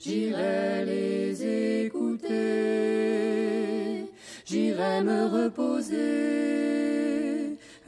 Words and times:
J'irai 0.00 0.84
les 0.84 1.84
écouter, 1.86 2.28
j'irai 4.44 5.02
me 5.02 5.26
reposer 5.44 5.98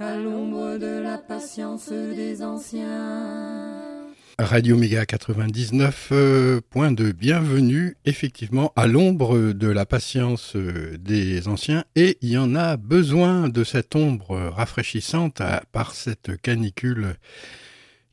à 0.00 0.16
l'ombre 0.16 0.78
de 0.78 1.00
la 1.02 1.18
patience 1.18 1.90
des 1.90 2.42
anciens. 2.42 3.82
Radio 4.38 4.76
Méga 4.76 5.06
99, 5.06 6.08
euh, 6.10 6.60
point 6.68 6.90
de 6.90 7.12
bienvenue, 7.12 7.96
effectivement, 8.04 8.72
à 8.74 8.88
l'ombre 8.88 9.52
de 9.52 9.68
la 9.68 9.86
patience 9.86 10.56
euh, 10.56 10.96
des 10.98 11.46
anciens, 11.46 11.84
et 11.94 12.18
il 12.20 12.30
y 12.30 12.38
en 12.38 12.56
a 12.56 12.76
besoin 12.76 13.48
de 13.48 13.62
cette 13.62 13.94
ombre 13.94 14.36
rafraîchissante 14.36 15.40
par 15.70 15.94
cette 15.94 16.40
canicule 16.42 17.14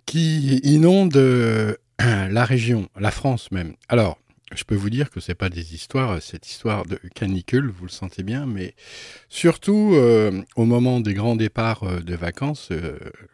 qui 0.05 0.57
inonde 0.63 1.15
euh, 1.15 1.75
la 1.99 2.45
région, 2.45 2.89
la 2.99 3.11
France 3.11 3.51
même. 3.51 3.75
Alors, 3.89 4.17
je 4.53 4.65
peux 4.65 4.75
vous 4.75 4.89
dire 4.89 5.09
que 5.09 5.21
c'est 5.21 5.35
pas 5.35 5.49
des 5.49 5.73
histoires, 5.73 6.21
cette 6.21 6.49
histoire 6.49 6.85
de 6.85 6.99
canicule, 7.15 7.69
vous 7.69 7.85
le 7.85 7.91
sentez 7.91 8.21
bien, 8.21 8.45
mais 8.45 8.75
surtout 9.29 9.91
euh, 9.93 10.41
au 10.57 10.65
moment 10.65 10.99
des 10.99 11.13
grands 11.13 11.37
départs 11.37 11.83
euh, 11.83 11.99
de 12.01 12.15
vacances, 12.15 12.69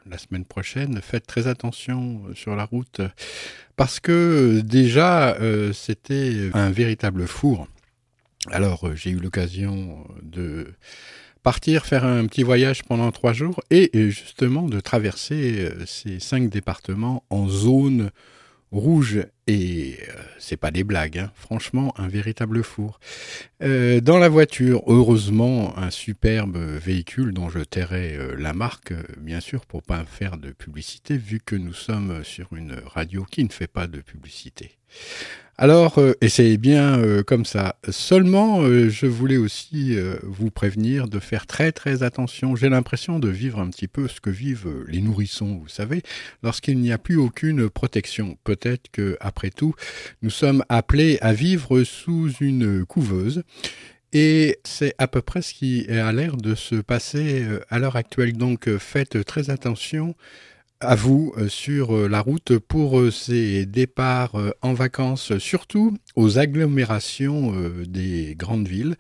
la 0.05 0.17
semaine 0.19 0.45
prochaine, 0.45 1.01
faites 1.01 1.25
très 1.25 1.47
attention 1.47 2.21
sur 2.35 2.55
la 2.55 2.65
route, 2.65 3.01
parce 3.75 3.99
que 3.99 4.61
déjà 4.61 5.35
c'était 5.73 6.51
un 6.53 6.69
véritable 6.69 7.27
four. 7.27 7.67
Alors 8.51 8.95
j'ai 8.95 9.09
eu 9.09 9.17
l'occasion 9.17 10.07
de 10.21 10.75
partir 11.47 11.85
faire 11.85 12.03
un 12.03 12.25
petit 12.25 12.43
voyage 12.43 12.83
pendant 12.83 13.09
trois 13.13 13.31
jours 13.31 13.61
et 13.71 13.89
justement 14.11 14.63
de 14.63 14.81
traverser 14.81 15.59
euh, 15.59 15.85
ces 15.85 16.19
cinq 16.19 16.49
départements 16.49 17.23
en 17.29 17.47
zone 17.47 18.11
rouge 18.73 19.25
et 19.47 19.95
euh, 20.09 20.13
c'est 20.39 20.57
pas 20.57 20.71
des 20.71 20.83
blagues, 20.83 21.19
hein. 21.19 21.31
franchement 21.35 21.93
un 21.97 22.09
véritable 22.09 22.65
four. 22.65 22.99
Euh, 23.63 24.01
dans 24.01 24.17
la 24.17 24.27
voiture, 24.27 24.83
heureusement 24.87 25.73
un 25.77 25.89
superbe 25.89 26.57
véhicule 26.57 27.31
dont 27.31 27.47
je 27.47 27.59
tairai 27.59 28.19
la 28.37 28.51
marque, 28.51 28.93
bien 29.17 29.39
sûr 29.39 29.65
pour 29.65 29.83
pas 29.83 30.03
faire 30.03 30.35
de 30.35 30.51
publicité 30.51 31.15
vu 31.15 31.39
que 31.39 31.55
nous 31.55 31.71
sommes 31.71 32.25
sur 32.25 32.51
une 32.57 32.75
radio 32.87 33.23
qui 33.23 33.45
ne 33.45 33.53
fait 33.53 33.67
pas 33.67 33.87
de 33.87 34.01
publicité. 34.01 34.77
Alors, 35.59 35.97
euh, 35.97 36.13
et 36.21 36.29
c'est 36.29 36.55
bien 36.57 36.99
euh, 36.99 37.23
comme 37.23 37.43
ça. 37.43 37.77
Seulement, 37.89 38.61
euh, 38.61 38.89
je 38.89 39.07
voulais 39.07 39.37
aussi 39.37 39.97
euh, 39.97 40.17
vous 40.21 40.51
prévenir 40.51 41.07
de 41.07 41.17
faire 41.17 41.47
très 41.47 41.71
très 41.71 42.03
attention. 42.03 42.55
J'ai 42.55 42.69
l'impression 42.69 43.17
de 43.17 43.27
vivre 43.27 43.59
un 43.59 43.71
petit 43.71 43.87
peu 43.87 44.07
ce 44.07 44.21
que 44.21 44.29
vivent 44.29 44.69
les 44.87 45.01
nourrissons, 45.01 45.57
vous 45.57 45.67
savez, 45.67 46.03
lorsqu'il 46.43 46.77
n'y 46.77 46.91
a 46.91 46.99
plus 46.99 47.17
aucune 47.17 47.71
protection. 47.71 48.37
Peut-être 48.43 48.91
que, 48.91 49.17
après 49.19 49.49
tout, 49.49 49.73
nous 50.21 50.29
sommes 50.29 50.63
appelés 50.69 51.17
à 51.21 51.33
vivre 51.33 51.83
sous 51.83 52.31
une 52.39 52.85
couveuse. 52.85 53.41
Et 54.13 54.59
c'est 54.63 54.93
à 54.99 55.07
peu 55.07 55.23
près 55.23 55.41
ce 55.41 55.55
qui 55.55 55.87
a 55.89 56.11
l'air 56.11 56.37
de 56.37 56.53
se 56.53 56.75
passer 56.75 57.45
à 57.69 57.79
l'heure 57.79 57.95
actuelle. 57.95 58.37
Donc 58.37 58.69
faites 58.77 59.25
très 59.25 59.49
attention 59.49 60.15
à 60.79 60.95
vous 60.95 61.33
euh, 61.37 61.47
sur 61.47 61.95
euh, 61.95 62.07
la 62.07 62.21
route 62.21 62.57
pour 62.59 62.99
euh, 62.99 63.11
ces 63.11 63.65
départs 63.65 64.35
en 64.61 64.73
vacances, 64.73 65.37
surtout 65.37 65.97
aux 66.15 66.37
agglomérations 66.37 67.53
des 67.87 68.35
grandes 68.37 68.67
villes. 68.67 68.95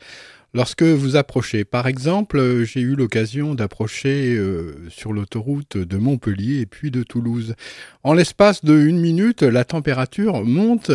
Lorsque 0.53 0.83
vous 0.83 1.15
approchez, 1.15 1.65
par 1.65 1.87
exemple, 1.87 2.63
j'ai 2.63 2.79
eu 2.79 2.95
l'occasion 2.95 3.53
d'approcher 3.53 4.41
sur 4.89 5.13
l'autoroute 5.13 5.77
de 5.77 5.97
Montpellier 5.97 6.61
et 6.61 6.65
puis 6.65 6.89
de 6.89 7.03
Toulouse. 7.03 7.53
En 8.03 8.13
l'espace 8.13 8.63
de 8.63 8.79
une 8.79 8.99
minute, 8.99 9.43
la 9.43 9.65
température 9.65 10.43
monte 10.43 10.91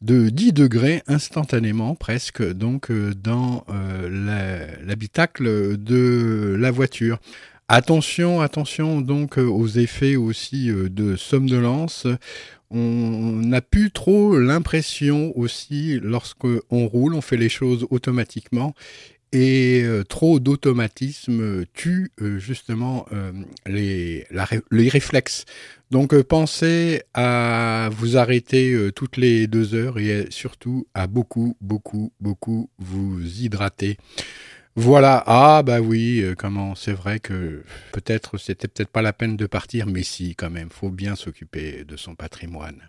de 0.00 0.28
10 0.30 0.52
degrés 0.52 1.02
instantanément 1.08 1.94
presque 1.94 2.42
donc 2.52 2.90
dans 2.90 3.66
l'habitacle 4.80 5.76
de 5.76 6.56
la 6.58 6.70
voiture. 6.70 7.18
Attention, 7.68 8.40
attention 8.40 9.00
donc 9.00 9.38
euh, 9.38 9.46
aux 9.46 9.68
effets 9.68 10.16
aussi 10.16 10.70
euh, 10.70 10.88
de 10.88 11.16
somnolence. 11.16 12.06
On 12.70 12.76
n'a 13.36 13.60
plus 13.60 13.90
trop 13.90 14.38
l'impression 14.38 15.32
aussi 15.38 15.98
lorsque 16.02 16.46
on 16.70 16.86
roule, 16.86 17.14
on 17.14 17.20
fait 17.20 17.36
les 17.36 17.48
choses 17.48 17.86
automatiquement 17.90 18.74
et 19.32 19.82
euh, 19.84 20.04
trop 20.04 20.40
d'automatisme 20.40 21.64
tue 21.72 22.12
justement 22.38 23.06
les, 23.66 24.26
les 24.70 24.88
réflexes. 24.88 25.44
Donc 25.90 26.14
pensez 26.22 27.02
à 27.14 27.90
vous 27.92 28.16
arrêter 28.16 28.90
toutes 28.94 29.16
les 29.16 29.46
deux 29.46 29.74
heures 29.74 29.98
et 29.98 30.26
surtout 30.30 30.86
à 30.94 31.06
beaucoup, 31.06 31.56
beaucoup, 31.60 32.12
beaucoup 32.20 32.70
vous 32.78 33.20
hydrater. 33.22 33.98
Voilà, 34.74 35.22
ah 35.26 35.62
bah 35.62 35.80
oui, 35.82 36.20
euh, 36.22 36.34
comment 36.34 36.74
c'est 36.74 36.94
vrai 36.94 37.20
que 37.20 37.62
peut-être 37.92 38.38
c'était 38.38 38.68
peut-être 38.68 38.88
pas 38.88 39.02
la 39.02 39.12
peine 39.12 39.36
de 39.36 39.44
partir, 39.44 39.86
mais 39.86 40.02
si 40.02 40.34
quand 40.34 40.48
même, 40.48 40.70
faut 40.70 40.88
bien 40.88 41.14
s'occuper 41.14 41.84
de 41.84 41.94
son 41.98 42.14
patrimoine. 42.14 42.80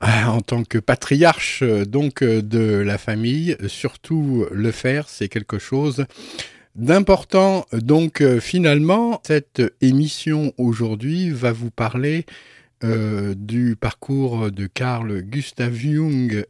Ah, 0.00 0.32
En 0.32 0.40
tant 0.40 0.64
que 0.64 0.78
patriarche 0.78 1.62
euh, 1.62 1.84
donc 1.84 2.22
euh, 2.22 2.42
de 2.42 2.78
la 2.78 2.98
famille, 2.98 3.56
surtout 3.68 4.44
le 4.50 4.72
faire, 4.72 5.08
c'est 5.08 5.28
quelque 5.28 5.60
chose 5.60 6.04
d'important. 6.74 7.64
Donc 7.72 8.24
finalement, 8.40 9.20
cette 9.24 9.62
émission 9.82 10.52
aujourd'hui 10.58 11.30
va 11.30 11.52
vous 11.52 11.70
parler 11.70 12.24
du 12.82 13.76
parcours 13.78 14.50
de 14.50 14.66
Carl 14.66 15.20
Gustav 15.22 15.74
Jung 15.74 16.44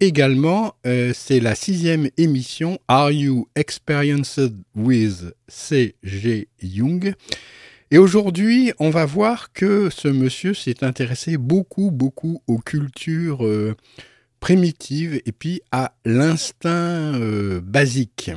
également. 0.00 0.74
Euh, 0.86 1.12
c'est 1.14 1.40
la 1.40 1.54
sixième 1.54 2.08
émission 2.16 2.78
Are 2.88 3.10
You 3.10 3.48
Experienced 3.54 4.52
with 4.74 5.34
C.G. 5.48 6.48
Jung? 6.62 7.14
Et 7.90 7.98
aujourd'hui, 7.98 8.72
on 8.78 8.90
va 8.90 9.06
voir 9.06 9.52
que 9.52 9.90
ce 9.90 10.08
monsieur 10.08 10.54
s'est 10.54 10.82
intéressé 10.82 11.36
beaucoup, 11.36 11.90
beaucoup 11.90 12.42
aux 12.48 12.58
cultures 12.58 13.46
euh, 13.46 13.76
primitives 14.40 15.20
et 15.24 15.32
puis 15.32 15.60
à 15.70 15.94
l'instinct 16.04 17.14
euh, 17.14 17.60
basique. 17.60 18.30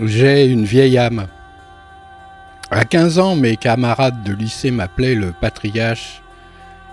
J'ai 0.00 0.46
une 0.46 0.64
vieille 0.64 0.96
âme. 0.96 1.26
À 2.70 2.84
15 2.84 3.18
ans, 3.18 3.34
mes 3.34 3.56
camarades 3.56 4.22
de 4.22 4.32
lycée 4.32 4.70
m'appelaient 4.70 5.16
le 5.16 5.32
patriarche 5.32 6.22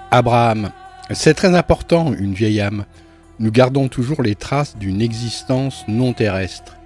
Abraham. 0.09 0.71
C'est 1.11 1.35
très 1.35 1.55
important, 1.55 2.13
une 2.13 2.33
vieille 2.33 2.61
âme. 2.61 2.85
Nous 3.37 3.51
gardons 3.51 3.89
toujours 3.89 4.23
les 4.23 4.33
traces 4.33 4.75
d'une 4.75 5.03
existence 5.03 5.83
non 5.87 6.13
terrestre, 6.13 6.77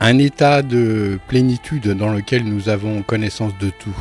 un 0.00 0.18
état 0.18 0.62
de 0.62 1.20
plénitude 1.28 1.90
dans 1.96 2.10
lequel 2.10 2.42
nous 2.42 2.68
avons 2.68 3.02
connaissance 3.02 3.52
de 3.60 3.70
tout. 3.70 3.96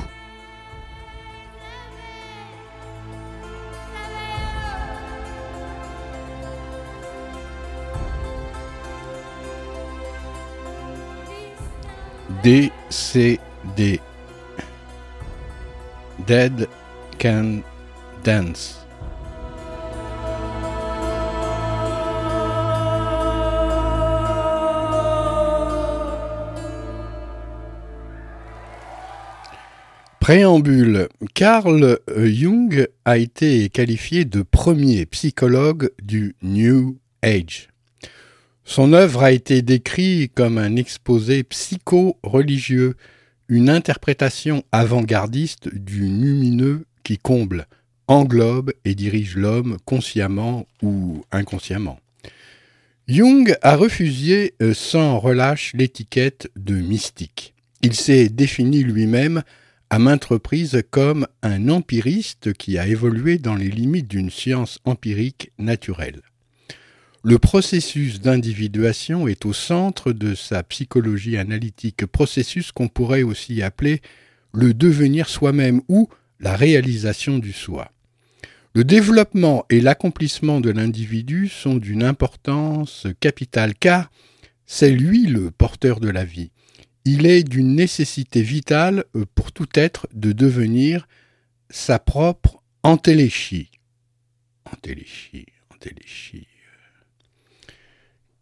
D. 12.44 12.72
Dead 16.26 16.68
Can 17.18 17.62
Dance. 18.24 18.86
Préambule. 30.20 31.10
Carl 31.34 32.00
Jung 32.16 32.88
a 33.04 33.18
été 33.18 33.70
qualifié 33.70 34.26
de 34.26 34.44
premier 34.44 35.06
psychologue 35.08 35.92
du 36.02 36.36
New 36.42 37.00
Age. 37.22 37.70
Son 38.70 38.94
œuvre 38.94 39.24
a 39.24 39.32
été 39.32 39.64
décrite 39.64 40.32
comme 40.36 40.60
un 40.60 40.76
exposé 40.76 41.42
psycho-religieux 41.42 42.98
une 43.48 43.68
interprétation 43.68 44.64
avant-gardiste 44.72 45.74
du 45.74 46.02
lumineux 46.02 46.86
qui 47.04 47.18
comble, 47.18 47.66
englobe 48.08 48.72
et 48.86 48.94
dirige 48.94 49.38
l'homme 49.38 49.80
consciemment 49.86 50.68
ou 50.84 51.26
inconsciemment. 51.32 52.00
Jung 53.08 53.58
a 53.64 53.76
refusé 53.76 54.54
euh, 54.62 54.76
sans 54.76 55.18
relâche 55.18 55.74
l'étiquette 55.74 56.52
de 56.56 56.76
mystique. 56.76 57.56
Il 57.82 57.96
s'est 57.96 58.30
défini 58.30 58.84
lui-même 58.84 59.42
à 59.90 59.98
maintes 59.98 60.26
reprises 60.26 60.84
comme 60.92 61.26
un 61.42 61.70
empiriste 61.70 62.54
qui 62.54 62.78
a 62.78 62.86
évolué 62.86 63.40
dans 63.40 63.56
les 63.56 63.70
limites 63.70 64.08
d'une 64.08 64.30
science 64.30 64.78
empirique 64.86 65.52
naturelle. 65.58 66.22
Le 67.22 67.38
processus 67.38 68.22
d'individuation 68.22 69.28
est 69.28 69.46
au 69.46 69.52
centre 69.52 70.14
de 70.14 70.36
sa 70.36 70.64
psychologie 70.64 71.38
analytique, 71.38 72.06
processus 72.06 72.72
qu'on 72.72 72.88
pourrait 72.88 73.24
aussi 73.24 73.62
appeler 73.62 74.02
le 74.54 74.74
devenir 74.74 75.28
soi-même 75.28 75.82
ou 75.90 76.08
la 76.40 76.56
réalisation 76.56 77.38
du 77.38 77.52
soi. 77.52 77.92
Le 78.74 78.86
développement 78.86 79.66
et 79.70 79.82
l'accomplissement 79.82 80.62
de 80.62 80.70
l'individu 80.70 81.50
sont 81.50 81.76
d'une 81.76 82.04
importance 82.04 83.06
capitale 83.20 83.74
car 83.76 84.10
c'est 84.66 84.92
lui 84.92 85.26
le 85.26 85.52
porteur 85.52 86.00
de 86.00 86.10
la 86.10 86.24
vie. 86.24 86.52
Il 87.04 87.26
est 87.26 87.44
d'une 87.44 87.76
nécessité 87.76 88.42
vitale 88.42 89.04
pour 89.36 89.52
tout 89.52 89.68
être 89.74 90.08
de 90.14 90.32
devenir 90.32 91.06
sa 91.70 92.00
propre 92.00 92.62
antéléchie. 92.84 93.72
Antéléchie, 94.72 95.48
antéléchie. 95.74 96.49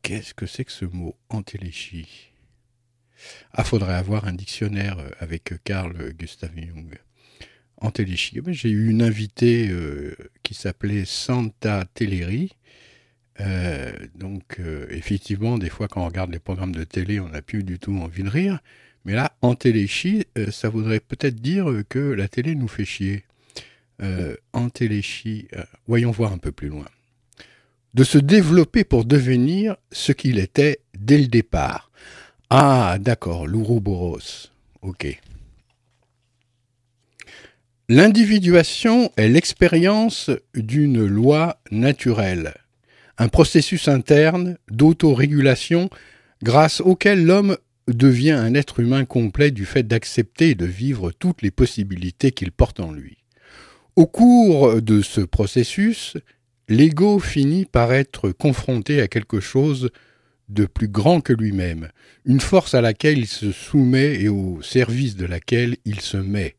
Qu'est-ce 0.08 0.34
que 0.34 0.46
c'est 0.46 0.64
que 0.64 0.72
ce 0.72 0.86
mot 0.86 1.18
antéléchie 1.28 2.32
Ah, 3.52 3.66
faudrait 3.66 3.96
avoir 3.96 4.26
un 4.26 4.32
dictionnaire 4.32 5.00
euh, 5.00 5.10
avec 5.20 5.54
Carl 5.66 6.14
Gustav 6.14 6.52
Jung. 6.56 6.98
Antéléchie. 7.76 8.40
J'ai 8.48 8.70
eu 8.70 8.90
une 8.90 9.02
invitée 9.02 9.68
euh, 9.68 10.16
qui 10.44 10.54
s'appelait 10.54 11.04
Santa 11.04 11.84
Teleri. 11.94 12.54
Euh, 13.42 13.92
donc, 14.16 14.62
effectivement, 14.92 15.58
des 15.58 15.70
fois, 15.70 15.90
quand 15.90 16.04
on 16.04 16.08
regarde 16.08 16.32
les 16.32 16.40
programmes 16.40 16.74
de 16.74 16.86
télé, 16.86 17.20
on 17.20 17.28
n'a 17.28 17.42
plus 17.42 17.66
du 17.66 17.78
tout 17.78 17.94
envie 17.98 18.24
de 18.24 18.30
rire. 18.30 18.62
Mais 19.04 19.14
là, 19.14 19.36
antéléchie, 19.42 20.26
ça 20.52 20.70
voudrait 20.70 21.02
peut-être 21.02 21.42
dire 21.42 21.66
que 21.90 22.00
la 22.00 22.30
télé 22.30 22.56
nous 22.56 22.70
fait 22.70 22.86
chier. 22.86 23.26
antéléchie, 24.54 25.50
voyons 25.86 26.12
voir 26.12 26.32
un 26.32 26.38
peu 26.38 26.54
plus 26.54 26.70
loin 26.70 26.86
de 27.94 28.04
se 28.04 28.18
développer 28.18 28.84
pour 28.84 29.06
devenir 29.06 29.76
ce 29.92 30.12
qu'il 30.12 30.40
était 30.40 30.80
dès 30.98 31.18
le 31.18 31.28
départ. 31.28 31.92
Ah, 32.50 32.98
d'accord, 33.00 33.48
l'Ouroboros. 33.48 34.52
Ok. 34.82 35.20
L'individuation 37.90 39.12
est 39.16 39.30
l'expérience 39.30 40.30
d'une 40.54 41.06
loi 41.06 41.62
naturelle, 41.72 42.54
un 43.18 43.30
processus 43.30 43.88
interne 43.88 44.58
d'autorégulation 44.70 45.90
grâce 46.44 46.82
auquel 46.82 47.26
l'homme 47.26 47.58
devient 47.88 48.32
un 48.32 48.54
être 48.54 48.82
humain 48.82 49.06
complet 49.06 49.52
du 49.52 49.66
fait 49.66 49.84
d'accepter 49.84 50.50
et 50.50 50.56
de 50.56 50.66
vivre 50.66 51.12
toutes 51.12 51.42
les 51.42 51.52
possibilités 51.52 52.32
qu'il 52.32 52.52
porte 52.52 52.80
en 52.80 52.92
lui. 52.92 53.18
Au 53.96 54.06
cours 54.06 54.82
de 54.82 55.02
ce 55.02 55.22
processus, 55.22 56.18
l'ego 56.68 57.20
finit 57.20 57.66
par 57.66 57.94
être 57.94 58.32
confronté 58.32 59.02
à 59.02 59.08
quelque 59.08 59.40
chose 59.40 59.90
de 60.50 60.66
plus 60.66 60.88
grand 60.88 61.22
que 61.22 61.34
lui-même, 61.34 61.90
une 62.26 62.40
force 62.40 62.74
à 62.74 62.82
laquelle 62.82 63.18
il 63.18 63.28
se 63.28 63.52
soumet 63.52 64.22
et 64.22 64.30
au 64.30 64.62
service 64.62 65.16
de 65.16 65.26
laquelle 65.26 65.76
il 65.86 66.00
se 66.00 66.18
met. 66.18 66.56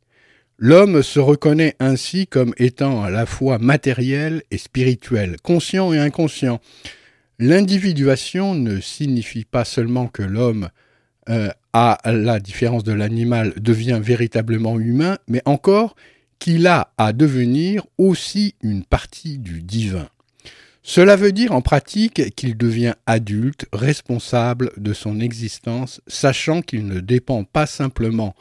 L'homme 0.59 1.03
se 1.03 1.21
reconnaît 1.21 1.77
ainsi 1.79 2.27
comme 2.27 2.53
étant 2.59 3.03
à 3.03 3.11
la 3.11 3.27
fois 3.27 3.59
matériel 3.59 4.43
et 4.50 4.59
spirituel, 4.59 5.37
conscient 5.43 5.93
et 5.93 5.99
inconscient. 5.99 6.61
L'individuation 7.38 8.55
ne 8.55 8.81
signifie 8.81 9.45
pas 9.45 9.65
seulement 9.65 10.09
que 10.09 10.25
l'homme, 10.25 10.69
euh, 11.29 11.49
à 11.73 11.99
la 12.05 12.41
différence 12.41 12.83
de 12.83 12.93
l'animal, 12.93 13.55
devient 13.61 14.00
véritablement 14.03 14.81
humain, 14.81 15.19
mais 15.29 15.43
encore 15.45 15.95
qu'il 16.38 16.66
a 16.66 16.92
à 16.99 17.12
devenir 17.12 17.87
aussi 17.99 18.54
une 18.62 18.85
partie 18.85 19.38
du 19.38 19.62
divin. 19.62 20.09
Cela 20.83 21.16
veut 21.16 21.33
dire 21.33 21.52
en 21.52 21.61
pratique 21.61 22.35
qu'il 22.35 22.57
devient 22.57 22.95
adulte, 23.07 23.66
responsable 23.73 24.73
de 24.78 24.95
son 24.95 25.21
existence, 25.21 26.00
sachant 26.07 26.62
qu'il 26.62 26.87
ne 26.87 27.00
dépend 27.00 27.45
pas 27.45 27.66
simplement, 27.66 28.35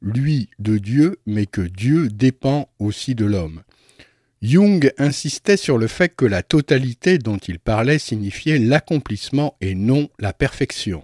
lui, 0.00 0.48
de 0.60 0.78
Dieu, 0.78 1.18
mais 1.26 1.46
que 1.46 1.60
Dieu 1.60 2.08
dépend 2.08 2.68
aussi 2.78 3.16
de 3.16 3.24
l'homme. 3.24 3.62
Jung 4.42 4.92
insistait 4.98 5.56
sur 5.56 5.78
le 5.78 5.88
fait 5.88 6.14
que 6.14 6.24
la 6.24 6.44
totalité 6.44 7.18
dont 7.18 7.38
il 7.38 7.58
parlait 7.58 7.98
signifiait 7.98 8.58
l'accomplissement 8.58 9.56
et 9.60 9.74
non 9.74 10.08
la 10.20 10.32
perfection. 10.32 11.02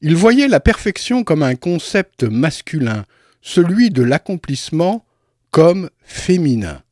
Il 0.00 0.16
voyait 0.16 0.48
la 0.48 0.58
perfection 0.58 1.22
comme 1.22 1.44
un 1.44 1.54
concept 1.54 2.24
masculin, 2.24 3.04
celui 3.40 3.90
de 3.90 4.02
l'accomplissement 4.02 5.04
comme 5.52 5.90
féminin. 6.02 6.82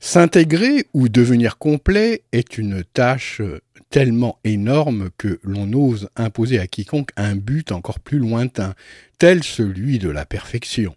S'intégrer 0.00 0.86
ou 0.92 1.08
devenir 1.08 1.56
complet 1.56 2.24
est 2.32 2.58
une 2.58 2.84
tâche 2.84 3.40
tellement 3.88 4.38
énorme 4.44 5.08
que 5.16 5.38
l'on 5.44 5.72
ose 5.72 6.08
imposer 6.16 6.58
à 6.58 6.66
quiconque 6.66 7.10
un 7.16 7.36
but 7.36 7.72
encore 7.72 8.00
plus 8.00 8.18
lointain, 8.18 8.74
tel 9.18 9.42
celui 9.42 9.98
de 9.98 10.10
la 10.10 10.26
perfection. 10.26 10.94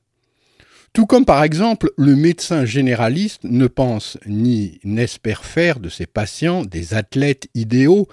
Tout 0.94 1.06
comme 1.06 1.26
par 1.26 1.44
exemple 1.44 1.92
le 1.96 2.16
médecin 2.16 2.66
généraliste 2.66 3.44
ne 3.44 3.68
pense 3.68 4.18
ni 4.26 4.80
n'espère 4.84 5.46
faire 5.46 5.80
de 5.80 5.90
ses 5.90 6.08
patients 6.08 6.66
des 6.66 6.96
athlètes 6.96 7.50
idéaux, 7.54 8.08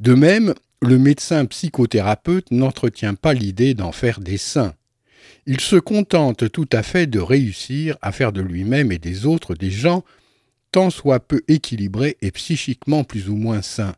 de 0.00 0.12
même 0.12 0.54
le 0.82 0.98
médecin 0.98 1.46
psychothérapeute 1.46 2.50
n'entretient 2.50 3.14
pas 3.14 3.32
l'idée 3.32 3.72
d'en 3.72 3.90
faire 3.90 4.20
des 4.20 4.36
saints. 4.36 4.74
Il 5.46 5.60
se 5.60 5.76
contente 5.76 6.50
tout 6.50 6.68
à 6.72 6.82
fait 6.82 7.06
de 7.06 7.20
réussir 7.20 7.96
à 8.02 8.10
faire 8.10 8.32
de 8.32 8.40
lui-même 8.40 8.90
et 8.90 8.98
des 8.98 9.26
autres 9.26 9.54
des 9.54 9.70
gens 9.70 10.04
tant 10.72 10.90
soit 10.90 11.20
peu 11.20 11.40
équilibrés 11.46 12.16
et 12.20 12.32
psychiquement 12.32 13.04
plus 13.04 13.28
ou 13.28 13.36
moins 13.36 13.62
sains. 13.62 13.94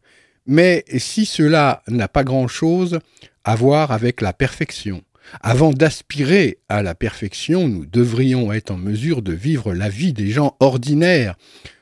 Mais 0.47 0.85
si 0.99 1.25
cela 1.25 1.83
n'a 1.89 2.07
pas 2.07 2.25
grand-chose 2.25 2.99
à 3.45 3.55
voir 3.55 3.93
avec 3.93 4.21
la 4.21 4.33
perfection, 4.33 5.03
avant 5.41 5.73
d'aspirer 5.73 6.59
à 6.69 6.83
la 6.83 6.95
perfection, 6.95 7.69
nous 7.69 7.87
devrions 7.87 8.53
être 8.53 8.71
en 8.71 8.77
mesure 8.77 9.23
de 9.23 9.33
vivre 9.33 9.75
la 9.75 9.89
vie 9.89 10.13
des 10.13 10.29
gens 10.29 10.57
ordinaires, 10.61 11.37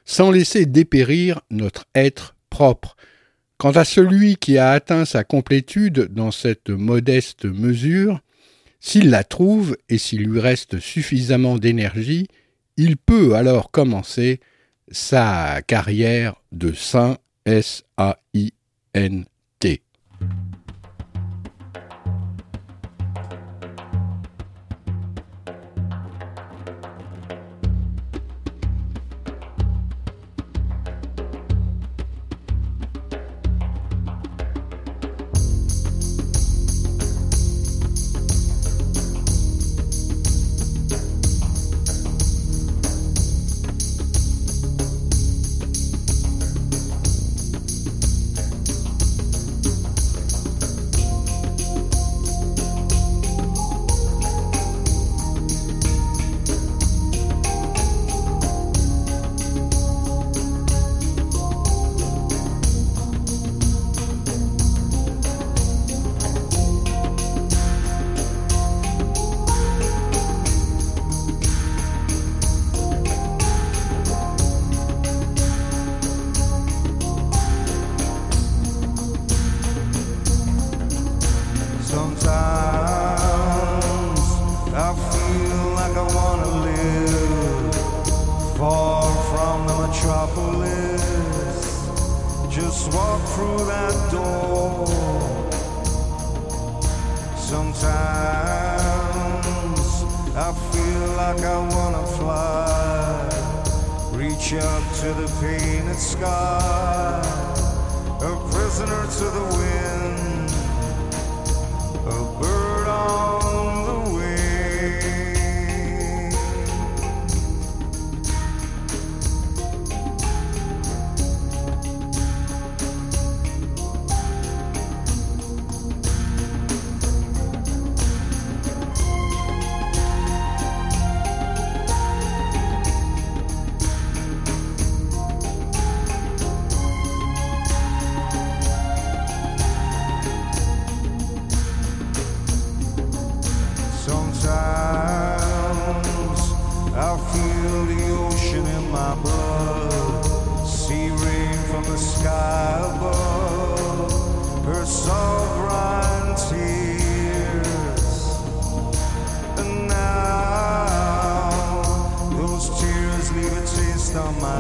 sans 0.05 0.31
laisser 0.31 0.67
dépérir 0.67 1.41
notre 1.51 1.87
être 1.95 2.37
propre. 2.51 2.97
Quant 3.59 3.73
à 3.73 3.85
celui 3.85 4.37
qui 4.37 4.59
a 4.59 4.71
atteint 4.71 5.05
sa 5.05 5.25
complétude 5.25 6.09
dans 6.13 6.31
cette 6.31 6.71
modeste 6.71 7.47
mesure, 7.47 8.21
s'il 8.81 9.11
la 9.11 9.25
trouve 9.25 9.77
et 9.89 9.99
s'il 9.99 10.23
lui 10.25 10.41
reste 10.41 10.79
suffisamment 10.79 11.59
d'énergie, 11.59 12.29
il 12.77 12.97
peut 12.97 13.35
alors 13.35 13.71
commencer 13.71 14.41
sa 14.91 15.63
carrière 15.67 16.37
de 16.53 16.73
saint 16.73 17.19
S-A-I-N-T. 17.47 19.27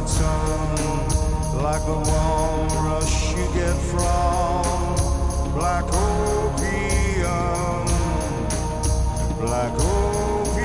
Tongue. 0.06 1.08
Like 1.62 1.84
the 1.84 1.98
rush 2.84 3.32
you 3.32 3.46
get 3.54 3.76
from 3.90 5.52
black 5.52 5.84
opium 5.84 7.06
black 9.38 9.72
opium. 9.78 10.56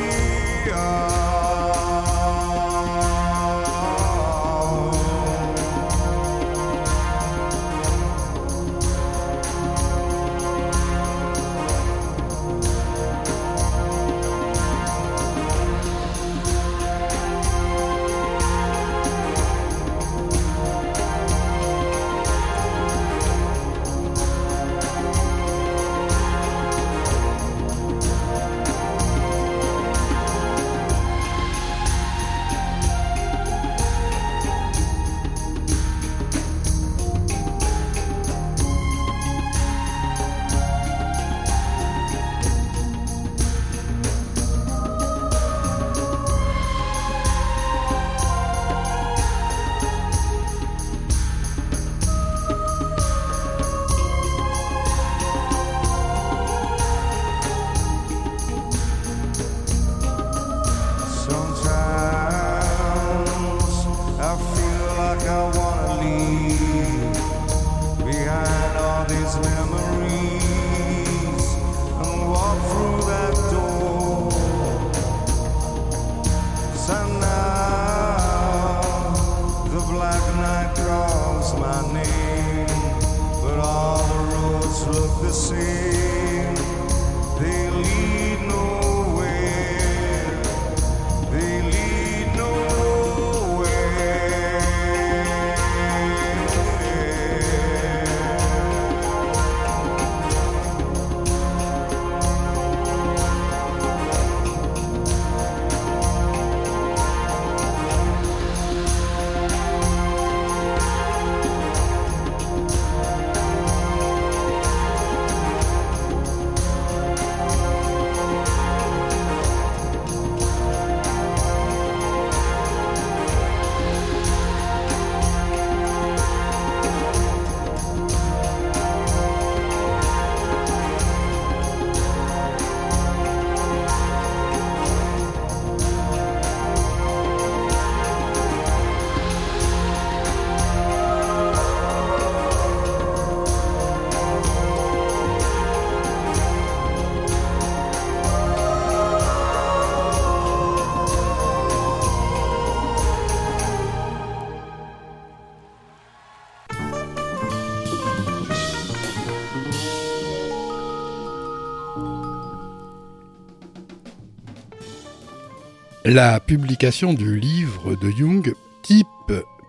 La 166.13 166.41
publication 166.41 167.13
du 167.13 167.39
livre 167.39 167.95
de 167.95 168.11
Jung, 168.11 168.53
Type 168.81 169.07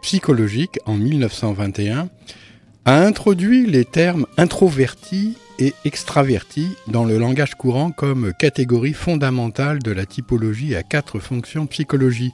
psychologique, 0.00 0.80
en 0.86 0.94
1921, 0.94 2.08
a 2.84 3.00
introduit 3.00 3.64
les 3.64 3.84
termes 3.84 4.26
introverti 4.36 5.36
et 5.60 5.72
extraverti 5.84 6.66
dans 6.88 7.04
le 7.04 7.16
langage 7.16 7.54
courant 7.54 7.92
comme 7.92 8.32
catégorie 8.36 8.92
fondamentale 8.92 9.78
de 9.78 9.92
la 9.92 10.04
typologie 10.04 10.74
à 10.74 10.82
quatre 10.82 11.20
fonctions 11.20 11.66
psychologie 11.68 12.32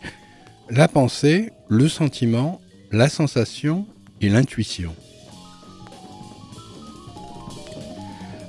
la 0.71 0.89
pensée, 0.89 1.51
le 1.69 1.87
sentiment, 1.87 2.63
la 2.91 3.11
sensation 3.11 3.87
et 4.23 4.31
l'intuition. 4.31 4.95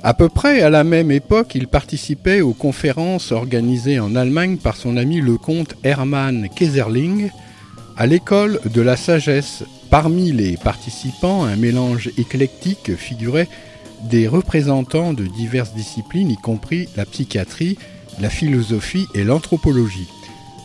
À 0.01 0.13
peu 0.13 0.29
près 0.29 0.61
à 0.61 0.69
la 0.69 0.85
même 0.85 1.11
époque, 1.11 1.55
il 1.55 1.67
participait 1.67 2.39
aux 2.39 2.53
conférences 2.53 3.33
organisées 3.33 3.99
en 3.99 4.15
Allemagne 4.15 4.55
par 4.55 4.77
son 4.77 4.95
ami 4.95 5.19
le 5.19 5.37
comte 5.37 5.75
Hermann 5.83 6.47
Kaiserling 6.47 7.29
à 7.97 8.07
l'école 8.07 8.61
de 8.73 8.81
la 8.81 8.95
sagesse. 8.95 9.63
Parmi 9.89 10.31
les 10.31 10.55
participants, 10.55 11.43
un 11.43 11.57
mélange 11.57 12.11
éclectique 12.17 12.95
figurait 12.95 13.49
des 14.03 14.29
représentants 14.29 15.11
de 15.11 15.25
diverses 15.25 15.73
disciplines, 15.73 16.31
y 16.31 16.37
compris 16.37 16.87
la 16.95 17.05
psychiatrie, 17.05 17.77
la 18.21 18.29
philosophie 18.29 19.07
et 19.15 19.25
l'anthropologie. 19.25 20.07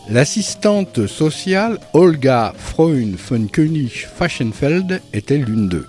L'assistante 0.08 1.08
sociale 1.08 1.80
Olga 1.92 2.52
Freund 2.56 3.16
von 3.16 3.46
König-Faschenfeld 3.46 5.00
était 5.12 5.38
l'une 5.38 5.68
d'eux. 5.68 5.88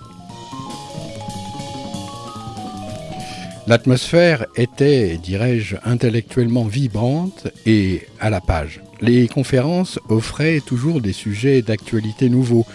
L'atmosphère 3.67 4.45
était, 4.55 5.17
dirais-je, 5.17 5.77
intellectuellement 5.83 6.65
vibrante 6.65 7.47
et 7.65 8.07
à 8.19 8.29
la 8.29 8.39
page. 8.39 8.81
Les 9.01 9.27
conférences 9.27 9.99
offraient 10.07 10.61
toujours 10.63 11.01
des 11.01 11.13
sujets 11.13 11.63
d'actualité 11.63 12.29
nouveaux, 12.29 12.67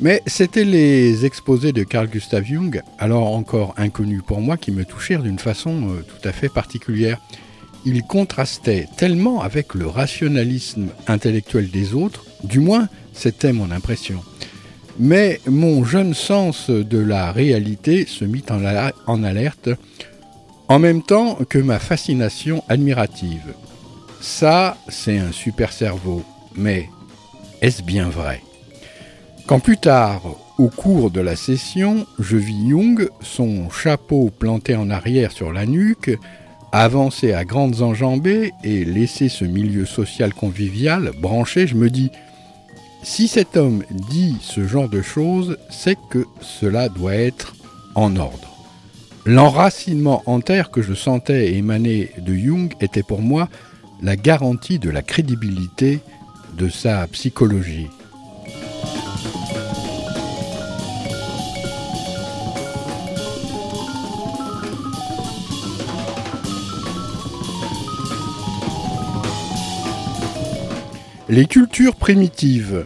mais 0.00 0.22
c'était 0.26 0.64
les 0.64 1.26
exposés 1.26 1.72
de 1.72 1.82
Carl 1.82 2.08
Gustav 2.08 2.44
Jung, 2.44 2.80
alors 3.00 3.34
encore 3.34 3.74
inconnus 3.76 4.22
pour 4.24 4.40
moi, 4.40 4.56
qui 4.56 4.70
me 4.70 4.84
touchèrent 4.84 5.22
d'une 5.22 5.40
façon 5.40 5.90
euh, 5.90 6.02
tout 6.02 6.28
à 6.28 6.32
fait 6.32 6.48
particulière. 6.48 7.18
Ils 7.84 8.04
contrastaient 8.04 8.86
tellement 8.96 9.42
avec 9.42 9.74
le 9.74 9.88
rationalisme 9.88 10.90
intellectuel 11.08 11.70
des 11.70 11.92
autres, 11.92 12.24
du 12.44 12.60
moins 12.60 12.88
c'était 13.12 13.52
mon 13.52 13.72
impression. 13.72 14.22
Mais 14.98 15.40
mon 15.46 15.84
jeune 15.84 16.14
sens 16.14 16.68
de 16.68 16.98
la 16.98 17.32
réalité 17.32 18.06
se 18.06 18.24
mit 18.24 18.44
en, 18.50 19.22
alerte 19.24 19.70
en 20.70 20.78
même 20.78 21.02
temps 21.02 21.36
que 21.48 21.58
ma 21.58 21.80
fascination 21.80 22.62
admirative. 22.68 23.54
Ça, 24.20 24.76
c'est 24.88 25.18
un 25.18 25.32
super 25.32 25.72
cerveau, 25.72 26.22
mais 26.54 26.88
est-ce 27.60 27.82
bien 27.82 28.08
vrai? 28.08 28.40
Quand 29.48 29.58
plus 29.58 29.78
tard, 29.78 30.22
au 30.58 30.68
cours 30.68 31.10
de 31.10 31.20
la 31.20 31.34
session, 31.34 32.06
je 32.20 32.36
vis 32.36 32.68
Jung, 32.68 33.08
son 33.20 33.68
chapeau 33.68 34.30
planté 34.30 34.76
en 34.76 34.90
arrière 34.90 35.32
sur 35.32 35.52
la 35.52 35.66
nuque, 35.66 36.16
avancer 36.70 37.32
à 37.32 37.44
grandes 37.44 37.82
enjambées 37.82 38.52
et 38.62 38.84
laisser 38.84 39.28
ce 39.28 39.44
milieu 39.44 39.86
social 39.86 40.32
convivial 40.32 41.10
branché, 41.20 41.66
je 41.66 41.74
me 41.74 41.90
dis, 41.90 42.12
si 43.02 43.26
cet 43.26 43.56
homme 43.56 43.82
dit 43.90 44.36
ce 44.40 44.68
genre 44.68 44.88
de 44.88 45.02
choses, 45.02 45.58
c'est 45.68 45.98
que 46.10 46.24
cela 46.40 46.88
doit 46.88 47.16
être 47.16 47.56
en 47.96 48.14
ordre. 48.14 48.49
L'enracinement 49.32 50.24
en 50.26 50.40
terre 50.40 50.72
que 50.72 50.82
je 50.82 50.92
sentais 50.92 51.52
émaner 51.54 52.10
de 52.18 52.34
Jung 52.34 52.74
était 52.80 53.04
pour 53.04 53.22
moi 53.22 53.48
la 54.02 54.16
garantie 54.16 54.80
de 54.80 54.90
la 54.90 55.02
crédibilité 55.02 56.00
de 56.58 56.68
sa 56.68 57.06
psychologie. 57.06 57.86
Les 71.28 71.46
cultures 71.46 71.94
primitives 71.94 72.84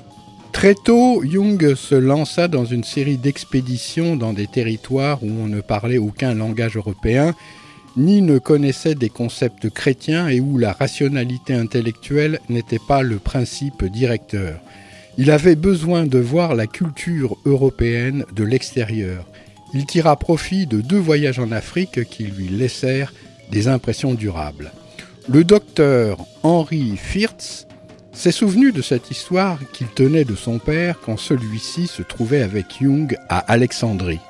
Très 0.54 0.76
tôt, 0.76 1.22
Jung 1.22 1.74
se 1.74 1.94
lança 1.94 2.48
dans 2.48 2.64
une 2.64 2.84
série 2.84 3.18
d'expéditions 3.18 4.16
dans 4.16 4.32
des 4.32 4.46
territoires 4.46 5.22
où 5.22 5.28
on 5.28 5.46
ne 5.46 5.60
parlait 5.60 5.98
aucun 5.98 6.32
langage 6.32 6.76
européen, 6.76 7.34
ni 7.96 8.22
ne 8.22 8.38
connaissait 8.38 8.94
des 8.94 9.10
concepts 9.10 9.68
chrétiens 9.68 10.28
et 10.28 10.40
où 10.40 10.56
la 10.56 10.72
rationalité 10.72 11.52
intellectuelle 11.52 12.38
n'était 12.48 12.78
pas 12.78 13.02
le 13.02 13.18
principe 13.18 13.84
directeur. 13.84 14.58
Il 15.18 15.30
avait 15.32 15.56
besoin 15.56 16.06
de 16.06 16.18
voir 16.18 16.54
la 16.54 16.66
culture 16.66 17.36
européenne 17.44 18.24
de 18.34 18.44
l'extérieur. 18.44 19.26
Il 19.74 19.84
tira 19.84 20.16
profit 20.16 20.66
de 20.66 20.80
deux 20.80 20.98
voyages 20.98 21.40
en 21.40 21.50
Afrique 21.50 22.08
qui 22.08 22.24
lui 22.24 22.48
laissèrent 22.48 23.12
des 23.50 23.68
impressions 23.68 24.14
durables. 24.14 24.72
Le 25.28 25.42
docteur 25.42 26.18
Henri 26.42 26.96
Firtz 26.96 27.66
s'est 28.14 28.32
souvenu 28.32 28.72
de 28.72 28.82
cette 28.82 29.10
histoire 29.10 29.58
qu'il 29.72 29.88
tenait 29.88 30.24
de 30.24 30.34
son 30.34 30.58
père 30.58 30.98
quand 31.04 31.18
celui-ci 31.18 31.86
se 31.86 32.02
trouvait 32.02 32.42
avec 32.42 32.66
Jung 32.80 33.16
à 33.28 33.38
Alexandrie. 33.38 34.20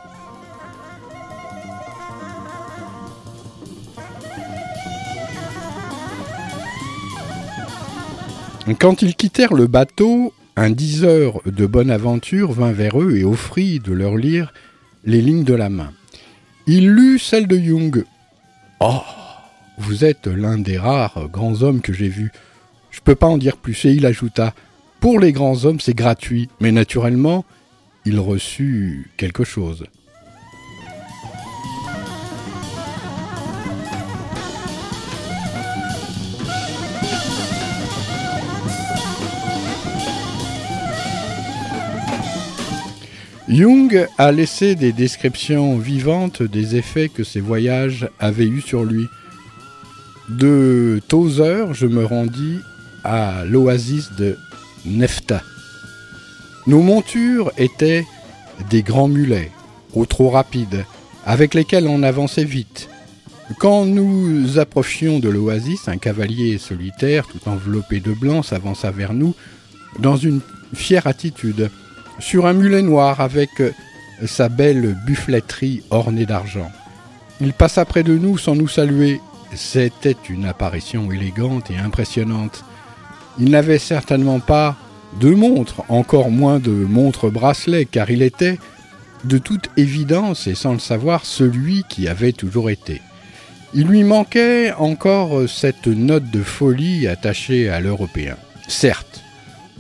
Quand 8.79 9.03
ils 9.03 9.15
quittèrent 9.15 9.53
le 9.53 9.67
bateau, 9.67 10.33
un 10.57 10.71
diseur 10.71 11.43
de 11.45 11.67
bonne 11.67 11.91
aventure 11.91 12.53
vint 12.53 12.73
vers 12.73 13.01
eux 13.01 13.17
et 13.17 13.25
offrit 13.25 13.79
de 13.79 13.93
leur 13.93 14.17
lire 14.17 14.55
les 15.05 15.21
lignes 15.21 15.45
de 15.45 15.55
la 15.55 15.69
main. 15.69 15.93
Il 16.67 16.91
lut 16.91 17.19
celle 17.19 17.47
de 17.47 17.59
Jung. 17.59 18.05
Oh, 18.81 19.03
vous 19.77 20.05
êtes 20.05 20.27
l'un 20.27 20.57
des 20.57 20.79
rares 20.79 21.29
grands 21.31 21.63
hommes 21.63 21.83
que 21.83 21.93
j'ai 21.93 22.09
vus. 22.09 22.33
Je 22.95 23.01
peux 23.01 23.17
pas 23.17 23.27
en 23.27 23.39
dire 23.39 23.57
plus. 23.57 23.85
Et 23.87 23.91
il 23.91 24.07
ajouta 24.07 24.55
Pour 25.01 25.19
les 25.19 25.33
grands 25.33 25.65
hommes, 25.65 25.81
c'est 25.81 25.97
gratuit, 25.97 26.49
mais 26.61 26.71
naturellement, 26.71 27.45
il 28.07 28.21
reçut 28.21 29.11
quelque 29.17 29.43
chose. 29.43 29.85
Jung 43.49 44.07
a 44.19 44.33
laissé 44.33 44.77
des 44.77 44.93
descriptions 44.93 45.79
vivantes 45.79 46.43
des 46.43 46.77
effets 46.77 47.09
que 47.09 47.25
ses 47.25 47.41
voyages 47.41 48.09
avaient 48.21 48.47
eus 48.47 48.63
sur 48.63 48.85
lui. 48.85 49.07
De 50.29 51.01
Tozer, 51.09 51.75
je 51.75 51.87
me 51.87 52.05
rendis 52.05 52.61
à 53.05 53.45
l'oasis 53.45 54.13
de 54.13 54.37
Nefta. 54.85 55.43
Nos 56.67 56.81
montures 56.81 57.53
étaient 57.59 58.07
des 58.71 58.83
grands 58.83 59.09
mulets, 59.09 59.51
au 59.95 60.07
trop 60.07 60.31
rapides, 60.31 60.85
avec 61.27 61.55
lesquels 61.55 61.87
on 61.87 62.03
avançait 62.03 62.45
vite. 62.45 62.89
Quand 63.59 63.85
nous 63.85 64.59
approchions 64.59 65.19
de 65.19 65.29
l'oasis, 65.29 65.89
un 65.89 65.99
cavalier 65.99 66.57
solitaire, 66.59 67.27
tout 67.27 67.47
enveloppé 67.47 68.01
de 68.01 68.13
blanc, 68.13 68.43
s'avança 68.43 68.91
vers 68.91 69.13
nous 69.13 69.35
dans 69.99 70.17
une 70.17 70.41
fière 70.75 71.07
attitude, 71.07 71.71
sur 72.19 72.47
un 72.47 72.55
mulet 72.55 72.83
noir 72.83 73.21
avec 73.21 73.51
sa 74.25 74.49
belle 74.49 74.97
buffletterie 75.07 75.83
ornée 75.91 76.27
d'argent. 76.27 76.71
Il 77.41 77.53
passa 77.53 77.85
près 77.85 78.03
de 78.03 78.17
nous 78.17 78.39
sans 78.39 78.55
nous 78.55 78.69
saluer. 78.69 79.21
C'était 79.55 80.17
une 80.31 80.47
apparition 80.47 81.11
élégante 81.13 81.71
et 81.71 81.77
impressionnante. 81.77 82.65
Il 83.39 83.51
n'avait 83.51 83.79
certainement 83.79 84.41
pas 84.41 84.77
de 85.21 85.31
montre, 85.31 85.83
encore 85.89 86.31
moins 86.31 86.59
de 86.59 86.71
montre 86.71 87.31
bracelet, 87.31 87.85
car 87.85 88.11
il 88.11 88.23
était, 88.23 88.59
de 89.25 89.39
toute 89.39 89.71
évidence 89.77 90.47
et 90.47 90.55
sans 90.55 90.73
le 90.73 90.79
savoir, 90.79 91.25
celui 91.25 91.85
qui 91.89 92.09
avait 92.09 92.33
toujours 92.33 92.71
été. 92.71 93.01
Il 93.73 93.87
lui 93.89 94.05
manquait 94.05 94.73
encore 94.73 95.49
cette 95.49 95.89
note 95.89 96.31
de 96.31 96.43
folie 96.43 97.09
attachée 97.09 97.69
à 97.69 97.81
l'Européen. 97.81 98.37
Certes, 98.69 99.23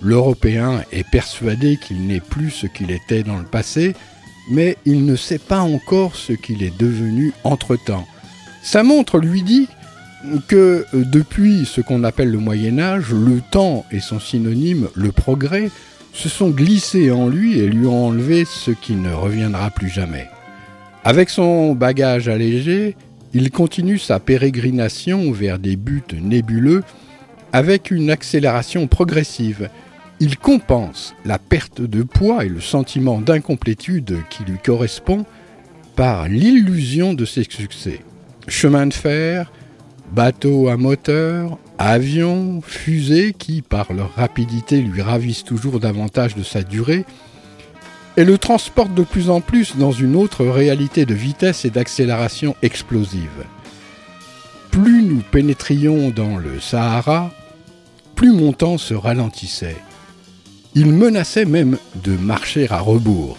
l'Européen 0.03 0.83
est 0.93 1.09
persuadé 1.09 1.77
qu'il 1.77 2.07
n'est 2.07 2.21
plus 2.21 2.51
ce 2.51 2.67
qu'il 2.67 2.91
était 2.91 3.23
dans 3.23 3.39
le 3.39 3.45
passé, 3.45 3.95
mais 4.51 4.77
il 4.85 5.05
ne 5.05 5.17
sait 5.17 5.39
pas 5.39 5.61
encore 5.61 6.17
ce 6.17 6.33
qu'il 6.33 6.63
est 6.63 6.77
devenu 6.77 7.33
entre-temps. 7.45 8.07
Sa 8.63 8.83
montre 8.83 9.19
lui 9.19 9.43
dit 9.43 9.69
que 10.49 10.87
euh, 10.95 11.05
depuis 11.05 11.65
ce 11.67 11.81
qu'on 11.81 12.05
appelle 12.05 12.31
le 12.31 12.39
Moyen 12.39 12.79
Âge, 12.79 13.13
le 13.13 13.41
temps 13.51 13.85
et 13.91 14.01
son 14.01 14.21
synonyme, 14.21 14.89
le 14.95 15.13
progrès, 15.13 15.71
se 16.13 16.29
sont 16.29 16.51
glissés 16.51 17.11
en 17.11 17.29
lui 17.29 17.59
et 17.59 17.67
lui 17.67 17.87
ont 17.87 18.07
enlevé 18.07 18.45
ce 18.45 18.71
qui 18.71 18.95
ne 18.95 19.13
reviendra 19.13 19.71
plus 19.71 19.89
jamais. 19.89 20.29
Avec 21.03 21.29
son 21.29 21.75
bagage 21.75 22.29
allégé, 22.29 22.97
il 23.35 23.51
continue 23.51 23.99
sa 23.99 24.21
pérégrination 24.21 25.33
vers 25.33 25.59
des 25.59 25.77
buts 25.77 26.03
nébuleux 26.15 26.85
avec 27.53 27.91
une 27.91 28.11
accélération 28.11 28.87
progressive. 28.87 29.69
Il 30.21 30.39
compense 30.39 31.15
la 31.25 31.39
perte 31.39 31.81
de 31.81 32.05
poids 32.05 32.45
et 32.45 32.49
le 32.49 32.61
sentiment 32.61 33.21
d'incomplétude 33.21 34.19
qui 34.31 34.45
lui 34.45 34.59
correspond 34.65 35.27
par 35.97 36.29
l'illusion 36.29 37.13
de 37.13 37.25
ses 37.25 37.45
succès. 37.45 38.01
Chemin 38.47 38.87
de 38.87 38.95
fer, 38.95 39.53
Bateaux 40.13 40.69
à 40.69 40.77
moteur, 40.77 41.59
avions, 41.79 42.61
fusées 42.63 43.35
qui, 43.37 43.63
par 43.63 43.93
leur 43.93 44.15
rapidité, 44.15 44.81
lui 44.81 45.03
ravissent 45.03 45.45
toujours 45.45 45.81
davantage 45.81 46.35
de 46.35 46.43
sa 46.43 46.63
durée, 46.63 47.05
et 48.17 48.25
le 48.25 48.39
transportent 48.39 48.95
de 48.95 49.03
plus 49.03 49.29
en 49.29 49.41
plus 49.41 49.77
dans 49.77 49.91
une 49.91 50.15
autre 50.15 50.45
réalité 50.45 51.05
de 51.05 51.15
vitesse 51.15 51.65
et 51.65 51.71
d'accélération 51.71 52.55
explosive. 52.63 53.45
Plus 54.71 55.03
nous 55.03 55.23
pénétrions 55.31 56.11
dans 56.11 56.37
le 56.37 56.61
Sahara, 56.61 57.33
plus 58.15 58.33
mon 58.33 58.53
temps 58.53 58.79
se 58.79 58.95
ralentissait. 58.95 59.77
Il 60.77 60.87
menaçait 60.93 61.45
même 61.45 61.79
de 62.03 62.17
marcher 62.17 62.71
à 62.71 62.79
rebours. 62.79 63.37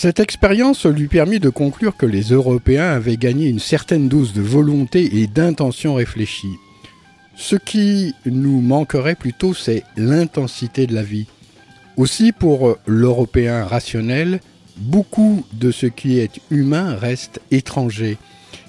Cette 0.00 0.20
expérience 0.20 0.86
lui 0.86 1.08
permit 1.08 1.40
de 1.40 1.48
conclure 1.48 1.96
que 1.96 2.06
les 2.06 2.30
Européens 2.30 2.92
avaient 2.92 3.16
gagné 3.16 3.48
une 3.48 3.58
certaine 3.58 4.08
dose 4.08 4.32
de 4.32 4.40
volonté 4.40 5.18
et 5.20 5.26
d'intention 5.26 5.94
réfléchie. 5.94 6.54
Ce 7.34 7.56
qui 7.56 8.14
nous 8.24 8.60
manquerait 8.60 9.16
plutôt, 9.16 9.54
c'est 9.54 9.82
l'intensité 9.96 10.86
de 10.86 10.94
la 10.94 11.02
vie. 11.02 11.26
Aussi, 11.96 12.30
pour 12.30 12.76
l'Européen 12.86 13.64
rationnel, 13.64 14.38
beaucoup 14.76 15.44
de 15.52 15.72
ce 15.72 15.86
qui 15.86 16.20
est 16.20 16.38
humain 16.52 16.94
reste 16.94 17.40
étranger. 17.50 18.18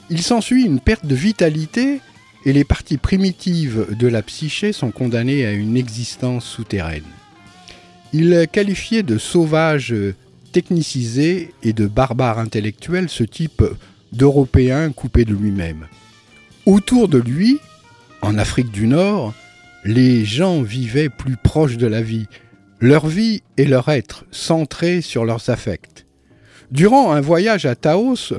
Il 0.09 0.23
s'ensuit 0.23 0.65
une 0.65 0.79
perte 0.79 1.05
de 1.05 1.13
vitalité 1.13 2.01
et 2.43 2.53
les 2.53 2.63
parties 2.63 2.97
primitives 2.97 3.85
de 3.95 4.07
la 4.07 4.23
psyché 4.23 4.73
sont 4.73 4.89
condamnées 4.89 5.45
à 5.45 5.51
une 5.51 5.77
existence 5.77 6.45
souterraine. 6.45 7.03
Il 8.13 8.47
qualifiait 8.51 9.03
de 9.03 9.19
sauvage 9.19 9.93
technicisé 10.51 11.53
et 11.63 11.73
de 11.73 11.87
barbare 11.87 12.39
intellectuel 12.39 13.09
ce 13.09 13.23
type 13.23 13.63
d'Européen 14.11 14.91
coupé 14.91 15.25
de 15.25 15.33
lui-même. 15.33 15.87
Autour 16.65 17.07
de 17.07 17.19
lui, 17.19 17.59
en 18.21 18.37
Afrique 18.37 18.71
du 18.71 18.87
Nord, 18.87 19.33
les 19.85 20.25
gens 20.25 20.61
vivaient 20.61 21.09
plus 21.09 21.37
proches 21.37 21.77
de 21.77 21.87
la 21.87 22.01
vie, 22.01 22.27
leur 22.79 23.07
vie 23.07 23.41
et 23.57 23.65
leur 23.65 23.89
être 23.89 24.25
centrés 24.31 25.01
sur 25.01 25.25
leurs 25.25 25.49
affects. 25.49 26.05
Durant 26.71 27.11
un 27.11 27.21
voyage 27.21 27.65
à 27.65 27.75
Taos, 27.75 28.33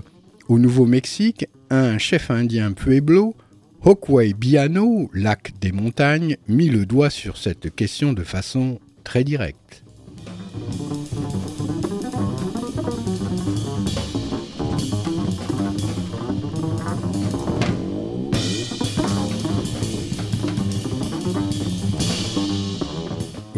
au 0.48 0.58
Nouveau-Mexique, 0.58 1.46
un 1.70 1.98
chef 1.98 2.30
indien 2.30 2.72
pueblo, 2.72 3.34
Hockway 3.82 4.34
Biano, 4.34 5.10
lac 5.14 5.52
des 5.60 5.72
montagnes, 5.72 6.36
mit 6.48 6.68
le 6.68 6.84
doigt 6.84 7.10
sur 7.10 7.36
cette 7.38 7.74
question 7.74 8.12
de 8.12 8.22
façon 8.22 8.78
très 9.04 9.24
directe. 9.24 9.82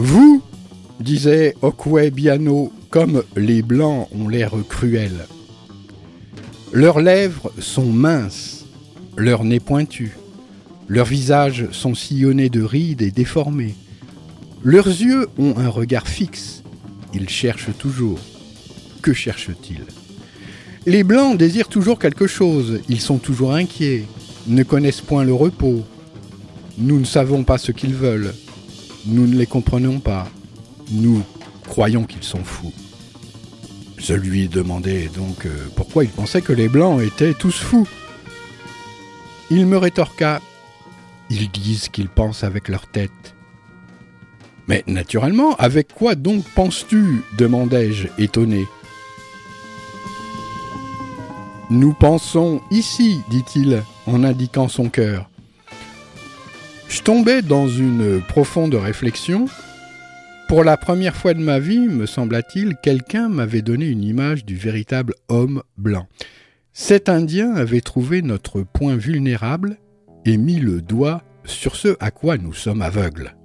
Vous, 0.05 0.43
disait 0.99 1.55
Okwe 1.63 2.11
Biano, 2.11 2.73
comme 2.91 3.23
les 3.37 3.63
Blancs 3.63 4.09
ont 4.13 4.27
l'air 4.27 4.51
cruels. 4.69 5.29
Leurs 6.73 7.01
lèvres 7.01 7.53
sont 7.61 7.87
minces, 7.87 8.65
leur 9.17 9.45
nez 9.45 9.61
pointu, 9.61 10.17
leurs 10.89 11.07
visages 11.07 11.69
sont 11.71 11.95
sillonnés 11.95 12.49
de 12.49 12.65
rides 12.65 13.01
et 13.01 13.13
déformés. 13.13 13.77
Leurs 14.65 14.89
yeux 14.89 15.29
ont 15.39 15.55
un 15.57 15.69
regard 15.69 16.09
fixe, 16.09 16.65
ils 17.15 17.29
cherchent 17.29 17.71
toujours. 17.79 18.19
Que 19.03 19.13
cherchent-ils? 19.13 19.87
Les 20.85 21.05
Blancs 21.05 21.39
désirent 21.39 21.69
toujours 21.69 22.01
quelque 22.01 22.27
chose, 22.27 22.81
ils 22.89 23.01
sont 23.01 23.19
toujours 23.19 23.53
inquiets, 23.55 24.07
ne 24.49 24.65
connaissent 24.65 25.01
point 25.01 25.23
le 25.23 25.33
repos. 25.33 25.85
Nous 26.77 26.99
ne 26.99 27.05
savons 27.05 27.45
pas 27.45 27.59
ce 27.59 27.71
qu'ils 27.71 27.95
veulent, 27.95 28.35
nous 29.07 29.27
ne 29.27 29.37
les 29.37 29.47
comprenons 29.47 30.01
pas. 30.01 30.29
Nous 30.91 31.23
croyons 31.69 32.05
qu'ils 32.05 32.23
sont 32.23 32.45
fous. 32.45 32.73
Je 33.99 34.15
lui 34.15 34.49
demandais 34.49 35.09
donc 35.15 35.47
euh, 35.47 35.69
pourquoi 35.77 36.05
il 36.05 36.11
pensait 36.11 36.43
que 36.43 36.53
les 36.53 36.69
Blancs 36.69 37.01
étaient 37.01 37.35
tous 37.35 37.57
fous. 37.57 37.87
Il 39.51 39.67
me 39.67 39.77
rétorqua 39.77 40.41
Ils 41.31 41.51
disent 41.51 41.89
qu'ils 41.89 42.09
pensent 42.09 42.45
avec 42.45 42.69
leur 42.69 42.87
tête. 42.87 43.35
Mais 44.69 44.85
naturellement, 44.87 45.55
avec 45.57 45.93
quoi 45.93 46.15
donc 46.15 46.45
penses-tu? 46.55 47.23
demandai-je, 47.37 48.09
étonné. 48.19 48.67
Nous 51.71 51.95
pensons 51.95 52.61
ici, 52.71 53.21
dit-il, 53.31 53.83
en 54.07 54.25
indiquant 54.25 54.69
son 54.69 54.89
cœur. 54.89 55.31
Je 56.93 57.01
tombais 57.01 57.41
dans 57.41 57.69
une 57.69 58.21
profonde 58.21 58.75
réflexion. 58.75 59.47
Pour 60.47 60.63
la 60.63 60.77
première 60.77 61.17
fois 61.17 61.33
de 61.33 61.41
ma 61.41 61.59
vie, 61.59 61.89
me 61.89 62.05
sembla-t-il, 62.05 62.77
quelqu'un 62.83 63.31
m'avait 63.31 63.63
donné 63.63 63.87
une 63.87 64.05
image 64.05 64.45
du 64.45 64.57
véritable 64.57 65.15
homme 65.31 65.63
blanc. 65.79 66.07
Cet 66.75 67.09
Indien 67.09 67.55
avait 67.55 67.81
trouvé 67.81 68.21
notre 68.21 68.61
point 68.61 68.97
vulnérable 68.97 69.79
et 70.27 70.37
mis 70.37 70.61
le 70.61 70.83
doigt 70.83 71.23
sur 71.47 71.77
ce 71.77 71.97
à 71.99 72.11
quoi 72.11 72.37
nous 72.37 72.53
sommes 72.53 72.83
aveugles. 72.83 73.37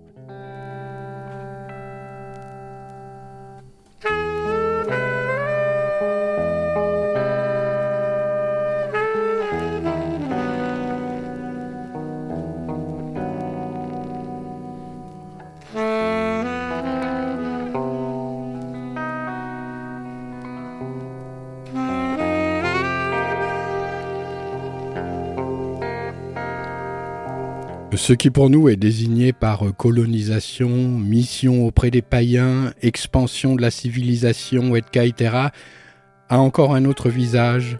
Ce 27.97 28.13
qui 28.13 28.29
pour 28.29 28.51
nous 28.51 28.69
est 28.69 28.75
désigné 28.75 29.33
par 29.33 29.75
colonisation, 29.75 30.69
mission 30.69 31.65
auprès 31.65 31.89
des 31.89 32.03
païens, 32.03 32.71
expansion 32.83 33.55
de 33.55 33.61
la 33.63 33.71
civilisation, 33.71 34.75
etc., 34.75 35.35
a 36.29 36.39
encore 36.39 36.75
un 36.75 36.85
autre 36.85 37.09
visage, 37.09 37.79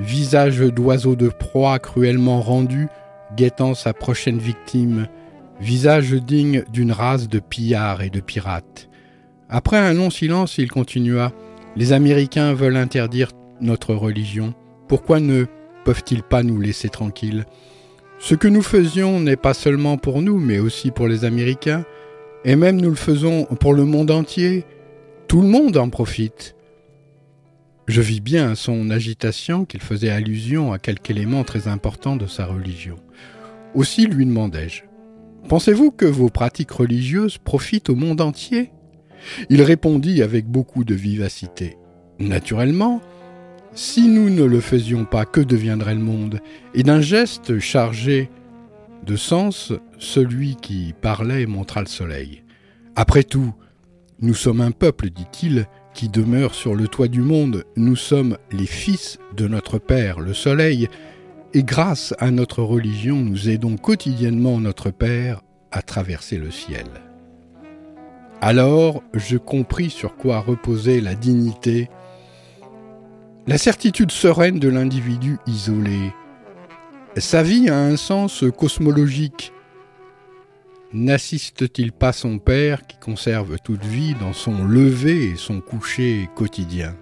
visage 0.00 0.58
d'oiseau 0.58 1.14
de 1.14 1.28
proie 1.28 1.78
cruellement 1.78 2.40
rendu, 2.40 2.88
guettant 3.36 3.74
sa 3.74 3.94
prochaine 3.94 4.38
victime, 4.38 5.06
visage 5.60 6.12
digne 6.12 6.64
d'une 6.72 6.90
race 6.90 7.28
de 7.28 7.38
pillards 7.38 8.02
et 8.02 8.10
de 8.10 8.20
pirates. 8.20 8.88
Après 9.48 9.78
un 9.78 9.94
long 9.94 10.10
silence, 10.10 10.58
il 10.58 10.72
continua 10.72 11.32
Les 11.76 11.92
Américains 11.92 12.52
veulent 12.52 12.76
interdire 12.76 13.30
notre 13.60 13.94
religion. 13.94 14.54
Pourquoi 14.88 15.20
ne 15.20 15.46
peuvent-ils 15.84 16.24
pas 16.24 16.42
nous 16.42 16.60
laisser 16.60 16.88
tranquilles? 16.88 17.46
Ce 18.18 18.34
que 18.34 18.48
nous 18.48 18.62
faisions 18.62 19.20
n'est 19.20 19.36
pas 19.36 19.54
seulement 19.54 19.98
pour 19.98 20.22
nous, 20.22 20.38
mais 20.38 20.58
aussi 20.58 20.90
pour 20.90 21.06
les 21.06 21.24
Américains, 21.24 21.84
et 22.44 22.56
même 22.56 22.80
nous 22.80 22.90
le 22.90 22.96
faisons 22.96 23.44
pour 23.44 23.74
le 23.74 23.84
monde 23.84 24.10
entier. 24.10 24.64
Tout 25.28 25.42
le 25.42 25.48
monde 25.48 25.76
en 25.76 25.90
profite. 25.90 26.54
Je 27.88 28.00
vis 28.00 28.20
bien 28.20 28.54
son 28.54 28.90
agitation 28.90 29.64
qu'il 29.64 29.80
faisait 29.80 30.10
allusion 30.10 30.72
à 30.72 30.78
quelque 30.78 31.10
élément 31.10 31.44
très 31.44 31.68
important 31.68 32.16
de 32.16 32.26
sa 32.26 32.46
religion. 32.46 32.96
Aussi 33.74 34.06
lui 34.06 34.26
demandai-je 34.26 34.82
Pensez-vous 35.48 35.92
que 35.92 36.06
vos 36.06 36.28
pratiques 36.28 36.72
religieuses 36.72 37.38
profitent 37.38 37.90
au 37.90 37.94
monde 37.94 38.20
entier? 38.20 38.70
Il 39.50 39.62
répondit 39.62 40.22
avec 40.22 40.46
beaucoup 40.46 40.84
de 40.84 40.94
vivacité 40.94 41.76
Naturellement, 42.18 43.00
si 43.76 44.08
nous 44.08 44.30
ne 44.30 44.42
le 44.42 44.60
faisions 44.60 45.04
pas, 45.04 45.24
que 45.24 45.40
deviendrait 45.40 45.94
le 45.94 46.00
monde? 46.00 46.40
Et 46.74 46.82
d'un 46.82 47.00
geste 47.00 47.58
chargé 47.58 48.30
de 49.04 49.16
sens, 49.16 49.72
celui 49.98 50.56
qui 50.56 50.94
parlait 51.00 51.46
montra 51.46 51.80
le 51.80 51.86
soleil. 51.86 52.42
Après 52.96 53.22
tout, 53.22 53.54
nous 54.20 54.34
sommes 54.34 54.62
un 54.62 54.70
peuple, 54.70 55.10
dit-il, 55.10 55.66
qui 55.92 56.08
demeure 56.08 56.54
sur 56.54 56.74
le 56.74 56.88
toit 56.88 57.08
du 57.08 57.20
monde. 57.20 57.64
Nous 57.76 57.96
sommes 57.96 58.38
les 58.50 58.66
fils 58.66 59.18
de 59.36 59.46
notre 59.46 59.78
Père, 59.78 60.20
le 60.20 60.32
Soleil, 60.34 60.88
et 61.54 61.62
grâce 61.62 62.14
à 62.18 62.30
notre 62.30 62.62
religion, 62.62 63.16
nous 63.16 63.48
aidons 63.48 63.76
quotidiennement 63.76 64.58
notre 64.58 64.90
Père 64.90 65.42
à 65.70 65.82
traverser 65.82 66.38
le 66.38 66.50
ciel. 66.50 66.86
Alors 68.40 69.02
je 69.14 69.36
compris 69.36 69.90
sur 69.90 70.16
quoi 70.16 70.40
reposait 70.40 71.00
la 71.00 71.14
dignité 71.14 71.88
la 73.46 73.58
certitude 73.58 74.10
sereine 74.10 74.58
de 74.58 74.68
l'individu 74.68 75.38
isolé. 75.46 76.12
Sa 77.16 77.44
vie 77.44 77.68
a 77.68 77.78
un 77.78 77.96
sens 77.96 78.44
cosmologique. 78.58 79.52
N'assiste-t-il 80.92 81.92
pas 81.92 82.12
son 82.12 82.38
Père 82.38 82.86
qui 82.86 82.96
conserve 82.98 83.58
toute 83.62 83.84
vie 83.84 84.14
dans 84.14 84.32
son 84.32 84.64
lever 84.64 85.30
et 85.30 85.36
son 85.36 85.60
coucher 85.60 86.28
quotidien? 86.34 86.96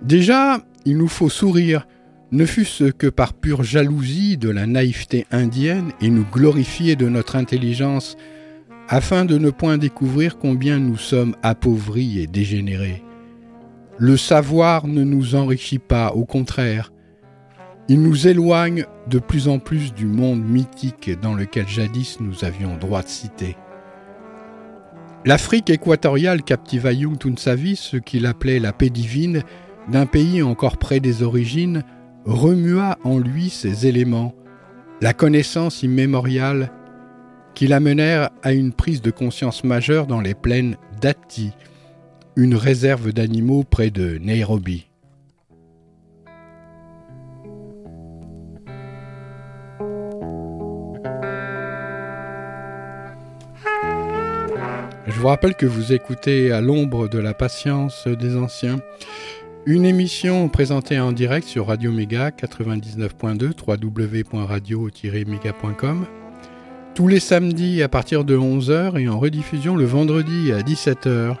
Déjà, 0.00 0.62
il 0.86 0.96
nous 0.96 1.08
faut 1.08 1.30
sourire, 1.30 1.86
ne 2.32 2.46
fût-ce 2.46 2.84
que 2.84 3.06
par 3.06 3.34
pure 3.34 3.62
jalousie 3.62 4.38
de 4.38 4.48
la 4.48 4.66
naïveté 4.66 5.26
indienne 5.30 5.92
et 6.00 6.08
nous 6.08 6.24
glorifier 6.24 6.96
de 6.96 7.08
notre 7.08 7.36
intelligence 7.36 8.16
afin 8.88 9.24
de 9.24 9.36
ne 9.36 9.50
point 9.50 9.78
découvrir 9.78 10.38
combien 10.38 10.78
nous 10.78 10.96
sommes 10.96 11.36
appauvris 11.42 12.20
et 12.20 12.26
dégénérés. 12.26 13.02
Le 13.98 14.16
savoir 14.16 14.88
ne 14.88 15.04
nous 15.04 15.36
enrichit 15.36 15.78
pas, 15.78 16.12
au 16.12 16.24
contraire. 16.24 16.92
Il 17.88 18.02
nous 18.02 18.26
éloigne 18.26 18.86
de 19.08 19.18
plus 19.18 19.46
en 19.46 19.58
plus 19.58 19.94
du 19.94 20.06
monde 20.06 20.42
mythique 20.42 21.10
dans 21.20 21.34
lequel 21.34 21.68
jadis 21.68 22.18
nous 22.18 22.44
avions 22.44 22.76
droit 22.76 23.02
de 23.02 23.08
citer. 23.08 23.56
L'Afrique 25.24 25.70
équatoriale 25.70 26.42
captiva 26.42 26.92
Jung 26.92 27.18
toute 27.18 27.38
sa 27.38 27.54
vie, 27.54 27.76
ce 27.76 27.96
qu'il 27.96 28.26
appelait 28.26 28.58
la 28.58 28.72
paix 28.72 28.90
divine, 28.90 29.42
d'un 29.88 30.06
pays 30.06 30.42
encore 30.42 30.76
près 30.76 31.00
des 31.00 31.22
origines, 31.22 31.82
remua 32.24 32.98
en 33.04 33.18
lui 33.18 33.48
ces 33.48 33.86
éléments, 33.86 34.34
la 35.00 35.12
connaissance 35.12 35.82
immémoriale, 35.82 36.70
qui 37.54 37.66
l'amenèrent 37.68 38.30
à 38.42 38.52
une 38.52 38.72
prise 38.72 39.02
de 39.02 39.10
conscience 39.10 39.62
majeure 39.62 40.06
dans 40.06 40.20
les 40.20 40.34
plaines 40.34 40.76
d'Ati, 41.00 41.52
une 42.36 42.54
réserve 42.54 43.12
d'animaux 43.12 43.62
près 43.62 43.90
de 43.90 44.18
Nairobi. 44.18 44.86
Je 55.06 55.20
vous 55.20 55.28
rappelle 55.28 55.54
que 55.54 55.66
vous 55.66 55.92
écoutez 55.92 56.50
à 56.50 56.60
l'ombre 56.60 57.08
de 57.08 57.18
la 57.18 57.34
patience 57.34 58.08
des 58.08 58.36
anciens. 58.36 58.80
Une 59.66 59.84
émission 59.84 60.48
présentée 60.48 60.98
en 60.98 61.12
direct 61.12 61.46
sur 61.46 61.68
Radio 61.68 61.92
Méga 61.92 62.30
99.2 62.30 63.52
www.radio-méga.com 63.66 66.06
tous 66.94 67.08
les 67.08 67.18
samedis 67.18 67.82
à 67.82 67.88
partir 67.88 68.24
de 68.24 68.36
11h 68.36 69.00
et 69.00 69.08
en 69.08 69.18
rediffusion 69.18 69.74
le 69.74 69.84
vendredi 69.84 70.52
à 70.52 70.60
17h. 70.60 71.36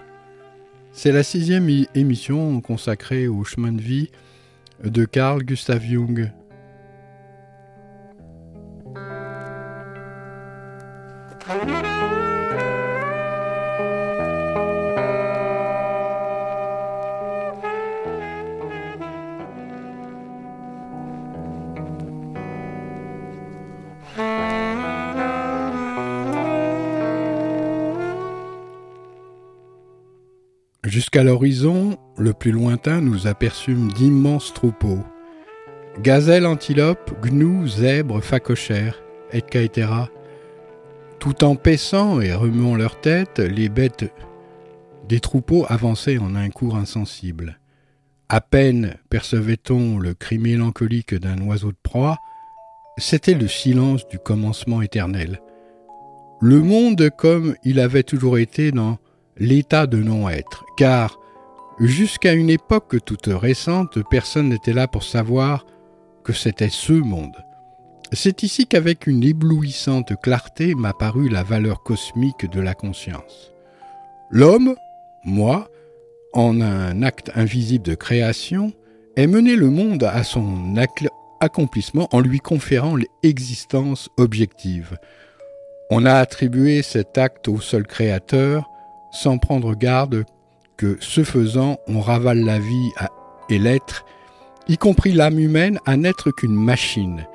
C'est 0.96 1.10
la 1.10 1.24
sixième 1.24 1.68
émission 1.96 2.60
consacrée 2.60 3.26
au 3.26 3.42
chemin 3.42 3.72
de 3.72 3.80
vie 3.80 4.10
de 4.84 5.04
Carl 5.04 5.42
Gustav 5.42 5.82
Jung. 5.82 6.30
Jusqu'à 30.94 31.24
l'horizon, 31.24 31.98
le 32.16 32.32
plus 32.32 32.52
lointain, 32.52 33.00
nous 33.00 33.26
aperçûmes 33.26 33.90
d'immenses 33.94 34.54
troupeaux. 34.54 35.00
Gazelles, 36.00 36.46
antilopes, 36.46 37.20
gnous, 37.20 37.66
zèbres, 37.66 38.22
phacochères, 38.22 39.02
etc. 39.32 39.88
Tout 41.18 41.42
en 41.42 41.56
paissant 41.56 42.20
et 42.20 42.32
remuant 42.32 42.76
leurs 42.76 43.00
têtes, 43.00 43.40
les 43.40 43.68
bêtes 43.68 44.14
des 45.08 45.18
troupeaux 45.18 45.66
avançaient 45.68 46.18
en 46.18 46.36
un 46.36 46.48
cours 46.50 46.76
insensible. 46.76 47.58
À 48.28 48.40
peine 48.40 48.94
percevait-on 49.10 49.98
le 49.98 50.14
cri 50.14 50.38
mélancolique 50.38 51.16
d'un 51.16 51.40
oiseau 51.40 51.72
de 51.72 51.76
proie, 51.82 52.18
c'était 52.98 53.34
le 53.34 53.48
silence 53.48 54.06
du 54.06 54.20
commencement 54.20 54.80
éternel. 54.80 55.40
Le 56.40 56.60
monde 56.60 57.10
comme 57.18 57.56
il 57.64 57.80
avait 57.80 58.04
toujours 58.04 58.38
été 58.38 58.70
dans 58.70 58.98
l'état 59.36 59.86
de 59.86 59.98
non-être, 59.98 60.64
car 60.76 61.18
jusqu'à 61.80 62.32
une 62.32 62.50
époque 62.50 63.04
toute 63.04 63.26
récente, 63.26 63.98
personne 64.10 64.48
n'était 64.48 64.72
là 64.72 64.88
pour 64.88 65.02
savoir 65.02 65.66
que 66.22 66.32
c'était 66.32 66.70
ce 66.70 66.92
monde. 66.92 67.36
C'est 68.12 68.42
ici 68.42 68.66
qu'avec 68.66 69.06
une 69.06 69.24
éblouissante 69.24 70.12
clarté 70.20 70.74
m'apparut 70.74 71.28
la 71.28 71.42
valeur 71.42 71.82
cosmique 71.82 72.48
de 72.50 72.60
la 72.60 72.74
conscience. 72.74 73.52
L'homme, 74.30 74.74
moi, 75.24 75.68
en 76.32 76.60
un 76.60 77.02
acte 77.02 77.30
invisible 77.34 77.84
de 77.84 77.94
création, 77.94 78.72
est 79.16 79.26
mené 79.26 79.56
le 79.56 79.70
monde 79.70 80.04
à 80.04 80.24
son 80.24 80.76
accomplissement 81.40 82.08
en 82.12 82.20
lui 82.20 82.38
conférant 82.38 82.96
l'existence 83.22 84.08
objective. 84.16 84.96
On 85.90 86.04
a 86.04 86.14
attribué 86.14 86.82
cet 86.82 87.18
acte 87.18 87.48
au 87.48 87.60
seul 87.60 87.86
créateur, 87.86 88.68
sans 89.14 89.38
prendre 89.38 89.74
garde 89.74 90.24
que, 90.76 90.98
ce 91.00 91.24
faisant, 91.24 91.78
on 91.86 92.00
ravale 92.00 92.40
la 92.40 92.58
vie 92.58 92.90
et 93.48 93.58
l'être, 93.58 94.04
y 94.68 94.76
compris 94.76 95.12
l'âme 95.12 95.38
humaine, 95.38 95.78
à 95.86 95.96
n'être 95.96 96.30
qu'une 96.30 96.54
machine, 96.54 97.26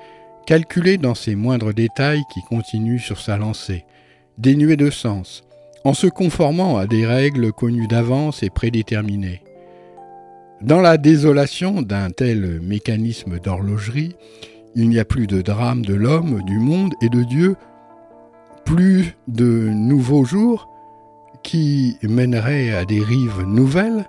calculée 0.45 0.97
dans 0.97 1.15
ses 1.15 1.35
moindres 1.35 1.73
détails 1.73 2.23
qui 2.33 2.41
continue 2.41 2.99
sur 2.99 3.19
sa 3.19 3.37
lancée, 3.37 3.85
dénuée 4.37 4.77
de 4.77 4.89
sens, 4.89 5.43
en 5.85 5.93
se 5.93 6.07
conformant 6.07 6.77
à 6.77 6.85
des 6.85 7.05
règles 7.05 7.53
connues 7.53 7.87
d'avance 7.87 8.43
et 8.43 8.49
prédéterminées. 8.49 9.41
Dans 10.61 10.81
la 10.81 10.97
désolation 10.97 11.81
d'un 11.81 12.09
tel 12.09 12.59
mécanisme 12.61 13.39
d'horlogerie, 13.39 14.15
il 14.75 14.89
n'y 14.89 14.99
a 14.99 15.05
plus 15.05 15.27
de 15.27 15.41
drame 15.41 15.85
de 15.85 15.93
l'homme, 15.93 16.43
du 16.43 16.59
monde 16.59 16.93
et 17.01 17.09
de 17.09 17.23
Dieu, 17.23 17.55
plus 18.65 19.15
de 19.27 19.69
nouveaux 19.69 20.25
jours, 20.25 20.69
qui 21.43 21.97
mènerait 22.03 22.73
à 22.73 22.85
des 22.85 23.01
rives 23.01 23.43
nouvelles, 23.45 24.05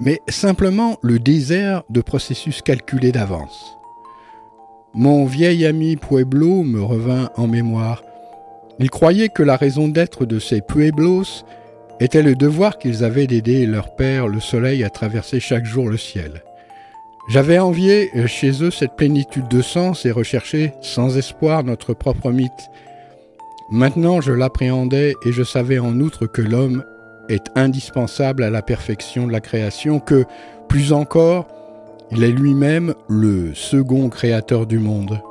mais 0.00 0.20
simplement 0.28 0.98
le 1.02 1.18
désert 1.18 1.82
de 1.90 2.00
processus 2.00 2.62
calculés 2.62 3.12
d'avance. 3.12 3.78
Mon 4.94 5.24
vieil 5.24 5.64
ami 5.64 5.96
Pueblo 5.96 6.62
me 6.62 6.82
revint 6.82 7.30
en 7.36 7.46
mémoire. 7.46 8.02
Il 8.78 8.90
croyait 8.90 9.28
que 9.28 9.42
la 9.42 9.56
raison 9.56 9.88
d'être 9.88 10.26
de 10.26 10.38
ces 10.38 10.60
Pueblos 10.60 11.44
était 12.00 12.22
le 12.22 12.34
devoir 12.34 12.78
qu'ils 12.78 13.04
avaient 13.04 13.26
d'aider 13.26 13.64
leur 13.64 13.94
père, 13.94 14.26
le 14.28 14.40
soleil, 14.40 14.84
à 14.84 14.90
traverser 14.90 15.40
chaque 15.40 15.64
jour 15.64 15.88
le 15.88 15.96
ciel. 15.96 16.42
J'avais 17.28 17.58
envié 17.58 18.10
chez 18.26 18.62
eux 18.62 18.70
cette 18.70 18.96
plénitude 18.96 19.48
de 19.48 19.62
sens 19.62 20.04
et 20.04 20.10
recherché 20.10 20.74
sans 20.80 21.16
espoir 21.16 21.62
notre 21.62 21.94
propre 21.94 22.32
mythe, 22.32 22.70
Maintenant 23.72 24.20
je 24.20 24.32
l'appréhendais 24.32 25.14
et 25.24 25.32
je 25.32 25.42
savais 25.42 25.78
en 25.78 25.98
outre 25.98 26.26
que 26.26 26.42
l'homme 26.42 26.84
est 27.30 27.46
indispensable 27.54 28.42
à 28.42 28.50
la 28.50 28.60
perfection 28.60 29.26
de 29.26 29.32
la 29.32 29.40
création, 29.40 29.98
que, 29.98 30.26
plus 30.68 30.92
encore, 30.92 31.48
il 32.10 32.22
est 32.22 32.32
lui-même 32.32 32.92
le 33.08 33.54
second 33.54 34.10
créateur 34.10 34.66
du 34.66 34.78
monde. 34.78 35.22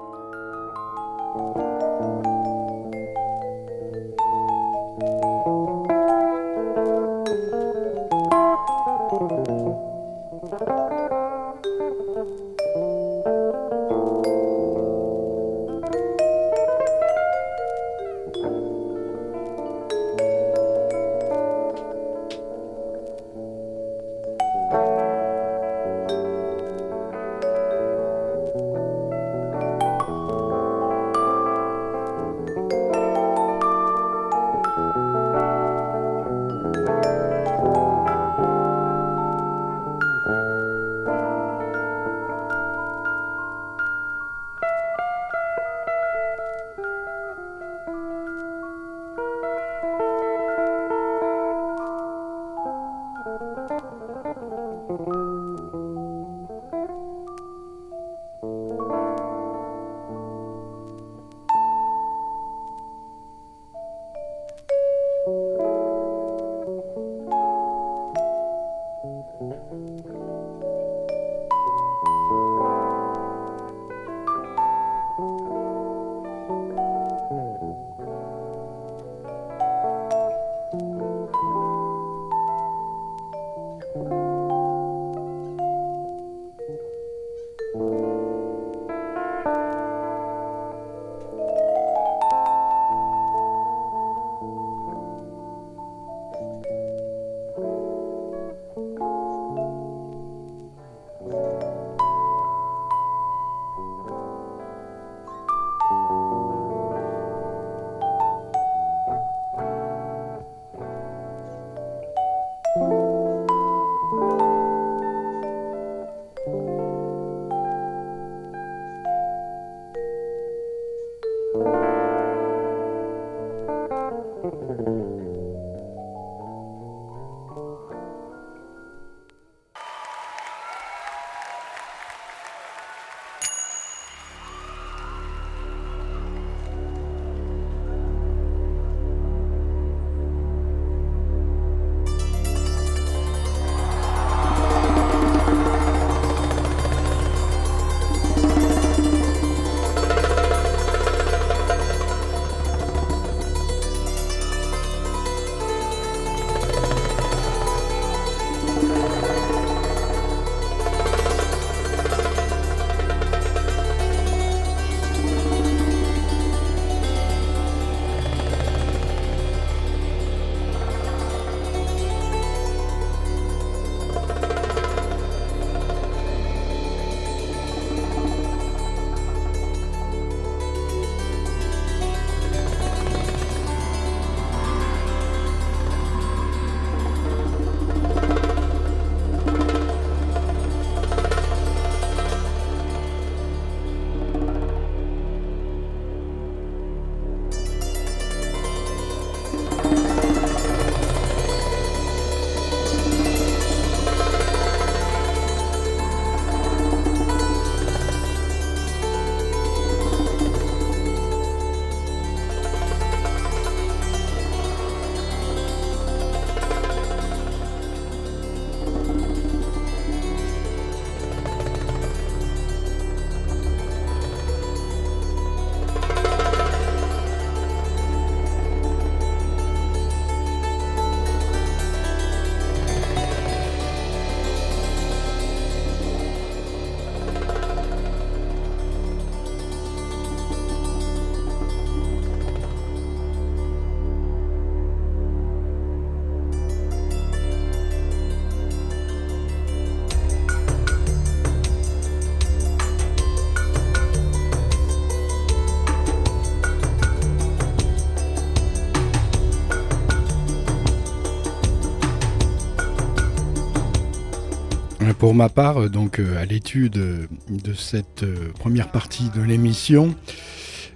Pour 265.22 265.36
ma 265.36 265.50
part, 265.50 265.88
donc 265.92 266.20
à 266.20 266.46
l'étude 266.46 267.28
de 267.48 267.74
cette 267.76 268.26
première 268.58 268.88
partie 268.88 269.30
de 269.30 269.44
l'émission, 269.44 270.16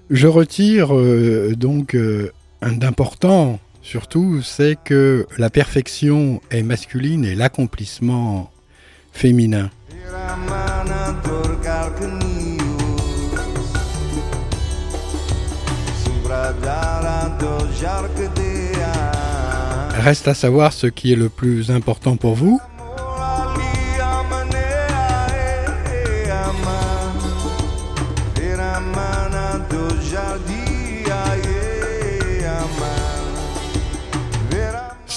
je 0.10 0.26
retire 0.26 0.96
euh, 0.96 1.54
donc 1.56 1.94
euh, 1.94 2.32
d'important 2.64 3.60
surtout, 3.84 4.42
c'est 4.42 4.80
que 4.84 5.28
la 5.38 5.52
perfection 5.52 6.42
est 6.50 6.64
masculine 6.64 7.24
et 7.24 7.36
l'accomplissement 7.36 8.50
féminin. 9.12 9.70
Reste 20.00 20.28
à 20.28 20.34
savoir 20.34 20.74
ce 20.74 20.88
qui 20.88 21.14
est 21.14 21.16
le 21.16 21.30
plus 21.30 21.70
important 21.70 22.18
pour 22.18 22.34
vous. 22.34 22.60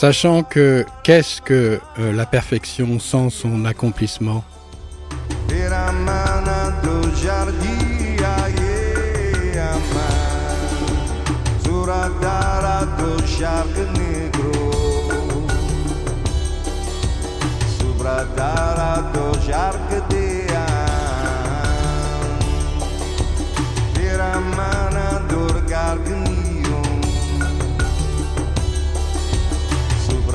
Sachant 0.00 0.44
que 0.44 0.86
qu'est-ce 1.02 1.42
que 1.42 1.80
euh, 1.98 2.12
la 2.12 2.24
perfection 2.24 3.00
sans 3.00 3.30
son 3.30 3.64
accomplissement? 3.64 4.44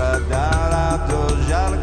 padala 0.03 0.99
to 1.07 1.19
żal 1.47 1.73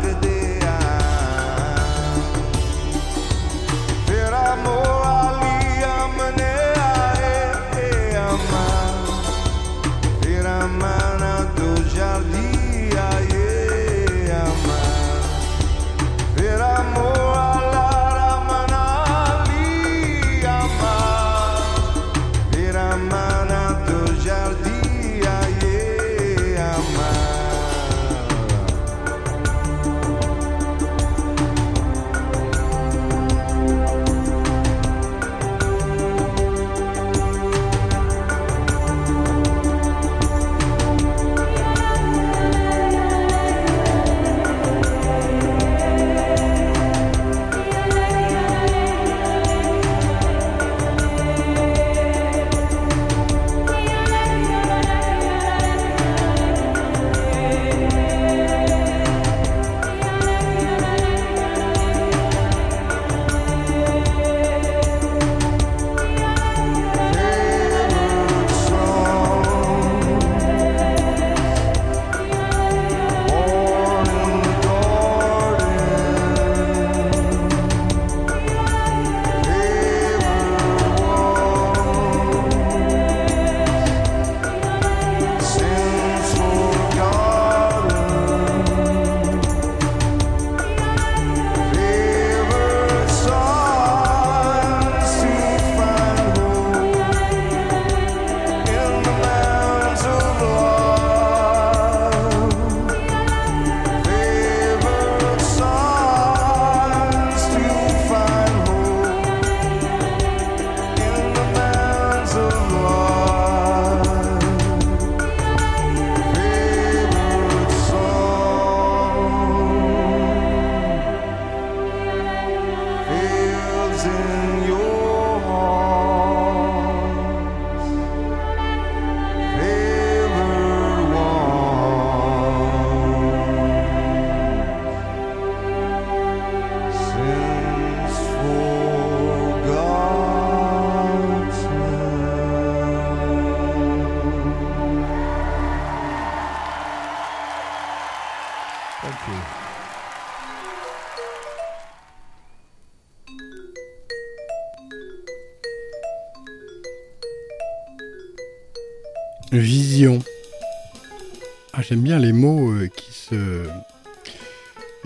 J'aime 161.90 162.02
bien 162.02 162.20
les 162.20 162.32
mots 162.32 162.70
euh, 162.70 162.86
qui 162.86 163.12
se 163.12 163.64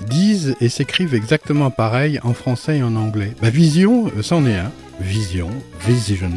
disent 0.07 0.55
et 0.61 0.69
s'écrivent 0.69 1.15
exactement 1.15 1.71
pareil 1.71 2.21
en 2.23 2.35
français 2.35 2.77
et 2.77 2.83
en 2.83 2.95
anglais. 2.97 3.33
Bah, 3.41 3.49
vision, 3.49 4.09
euh, 4.09 4.21
c'en 4.21 4.45
est 4.45 4.59
un. 4.59 4.71
Vision, 5.01 5.49
vision. 5.81 6.31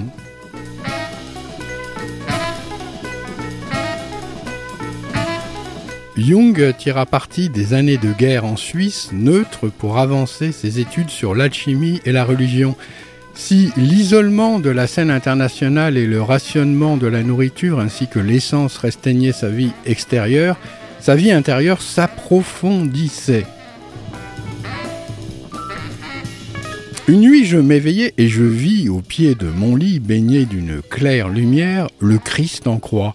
Jung 6.15 6.73
tira 6.77 7.05
parti 7.05 7.49
des 7.49 7.73
années 7.73 7.97
de 7.97 8.13
guerre 8.13 8.45
en 8.45 8.55
Suisse, 8.55 9.09
neutre 9.11 9.67
pour 9.67 9.97
avancer 9.97 10.53
ses 10.53 10.79
études 10.79 11.09
sur 11.09 11.35
l'alchimie 11.35 11.99
et 12.05 12.13
la 12.13 12.23
religion. 12.23 12.77
Si 13.37 13.71
l'isolement 13.77 14.59
de 14.59 14.71
la 14.71 14.87
scène 14.87 15.11
internationale 15.11 15.95
et 15.95 16.07
le 16.07 16.21
rationnement 16.21 16.97
de 16.97 17.07
la 17.07 17.23
nourriture 17.23 17.79
ainsi 17.79 18.07
que 18.07 18.19
l'essence 18.19 18.77
restreignaient 18.77 19.31
sa 19.31 19.47
vie 19.47 19.71
extérieure, 19.85 20.57
sa 20.99 21.15
vie 21.15 21.31
intérieure 21.31 21.81
s'approfondissait. 21.81 23.45
Une 27.07 27.21
nuit, 27.21 27.45
je 27.45 27.57
m'éveillai 27.57 28.13
et 28.17 28.27
je 28.27 28.43
vis 28.43 28.89
au 28.89 28.99
pied 28.99 29.35
de 29.35 29.47
mon 29.47 29.77
lit, 29.77 29.99
baigné 29.99 30.45
d'une 30.45 30.81
claire 30.81 31.29
lumière, 31.29 31.87
le 31.99 32.17
Christ 32.17 32.67
en 32.67 32.79
croix. 32.79 33.13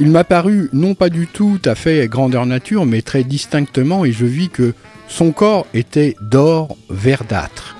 Il 0.00 0.10
m'apparut 0.10 0.70
non 0.72 0.94
pas 0.94 1.10
du 1.10 1.26
tout 1.26 1.60
à 1.64 1.74
fait 1.74 2.08
grandeur 2.08 2.46
nature, 2.46 2.86
mais 2.86 3.02
très 3.02 3.24
distinctement, 3.24 4.04
et 4.04 4.12
je 4.12 4.24
vis 4.24 4.48
que 4.48 4.72
son 5.08 5.32
corps 5.32 5.66
était 5.74 6.16
d'or 6.22 6.78
verdâtre. 6.88 7.76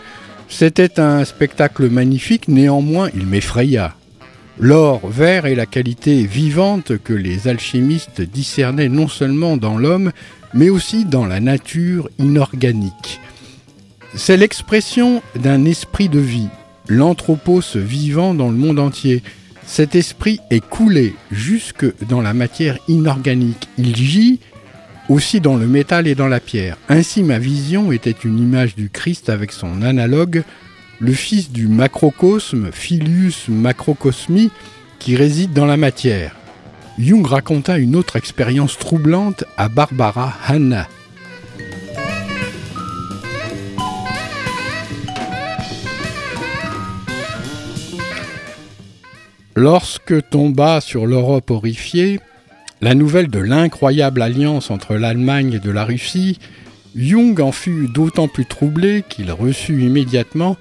C'était 0.56 1.00
un 1.00 1.24
spectacle 1.24 1.90
magnifique, 1.90 2.46
néanmoins 2.46 3.10
il 3.12 3.26
m'effraya. 3.26 3.96
L'or 4.60 5.04
vert 5.08 5.46
est 5.46 5.56
la 5.56 5.66
qualité 5.66 6.24
vivante 6.26 6.96
que 6.98 7.12
les 7.12 7.48
alchimistes 7.48 8.20
discernaient 8.20 8.88
non 8.88 9.08
seulement 9.08 9.56
dans 9.56 9.76
l'homme, 9.76 10.12
mais 10.52 10.70
aussi 10.70 11.06
dans 11.06 11.26
la 11.26 11.40
nature 11.40 12.08
inorganique. 12.20 13.20
C'est 14.14 14.36
l'expression 14.36 15.22
d'un 15.34 15.64
esprit 15.64 16.08
de 16.08 16.20
vie, 16.20 16.50
l'anthropos 16.86 17.74
vivant 17.74 18.32
dans 18.32 18.48
le 18.48 18.56
monde 18.56 18.78
entier. 18.78 19.24
Cet 19.66 19.96
esprit 19.96 20.38
est 20.52 20.64
coulé 20.64 21.16
jusque 21.32 21.84
dans 22.08 22.20
la 22.20 22.32
matière 22.32 22.78
inorganique. 22.86 23.68
Il 23.76 23.96
gît 23.96 24.38
aussi 25.08 25.40
dans 25.40 25.56
le 25.56 25.66
métal 25.66 26.06
et 26.06 26.14
dans 26.14 26.28
la 26.28 26.40
pierre. 26.40 26.76
Ainsi 26.88 27.22
ma 27.22 27.38
vision 27.38 27.92
était 27.92 28.10
une 28.10 28.38
image 28.38 28.74
du 28.74 28.90
Christ 28.90 29.28
avec 29.28 29.52
son 29.52 29.82
analogue, 29.82 30.42
le 31.00 31.12
fils 31.12 31.50
du 31.50 31.68
macrocosme, 31.68 32.70
Filius 32.72 33.48
macrocosmi, 33.48 34.50
qui 34.98 35.16
réside 35.16 35.52
dans 35.52 35.66
la 35.66 35.76
matière. 35.76 36.34
Jung 36.98 37.26
raconta 37.26 37.76
une 37.78 37.96
autre 37.96 38.16
expérience 38.16 38.78
troublante 38.78 39.44
à 39.56 39.68
Barbara 39.68 40.34
Hanna. 40.46 40.88
Lorsque 49.56 50.28
tomba 50.30 50.80
sur 50.80 51.06
l'Europe 51.06 51.50
horrifiée 51.50 52.20
la 52.80 52.94
nouvelle 52.94 53.28
de 53.28 53.38
l'incroyable 53.38 54.22
alliance 54.22 54.70
entre 54.70 54.96
l'Allemagne 54.96 55.54
et 55.54 55.58
de 55.58 55.70
la 55.70 55.84
Russie, 55.84 56.38
Jung 56.96 57.40
en 57.40 57.52
fut 57.52 57.88
d'autant 57.88 58.28
plus 58.28 58.46
troublé 58.46 59.04
qu'il 59.08 59.32
reçut 59.32 59.82
immédiatement, 59.82 60.56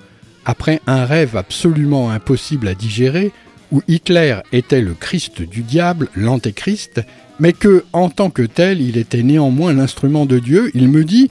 après 0.45 0.81
un 0.87 1.05
rêve 1.05 1.37
absolument 1.37 2.09
impossible 2.09 2.67
à 2.67 2.75
digérer, 2.75 3.31
où 3.71 3.81
Hitler 3.87 4.37
était 4.51 4.81
le 4.81 4.93
Christ 4.93 5.41
du 5.41 5.61
diable, 5.61 6.09
l'antéchrist, 6.15 7.01
mais 7.39 7.53
que, 7.53 7.85
en 7.93 8.09
tant 8.09 8.29
que 8.29 8.43
tel, 8.43 8.81
il 8.81 8.97
était 8.97 9.23
néanmoins 9.23 9.73
l'instrument 9.73 10.25
de 10.25 10.39
Dieu, 10.39 10.69
il 10.73 10.89
me 10.89 11.03
dit 11.03 11.29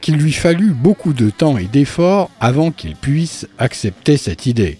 qu'il 0.00 0.16
lui 0.16 0.32
fallut 0.32 0.72
beaucoup 0.72 1.12
de 1.12 1.30
temps 1.30 1.58
et 1.58 1.64
d'efforts 1.64 2.30
avant 2.40 2.70
qu'il 2.70 2.94
puisse 2.94 3.48
accepter 3.58 4.16
cette 4.16 4.46
idée. 4.46 4.78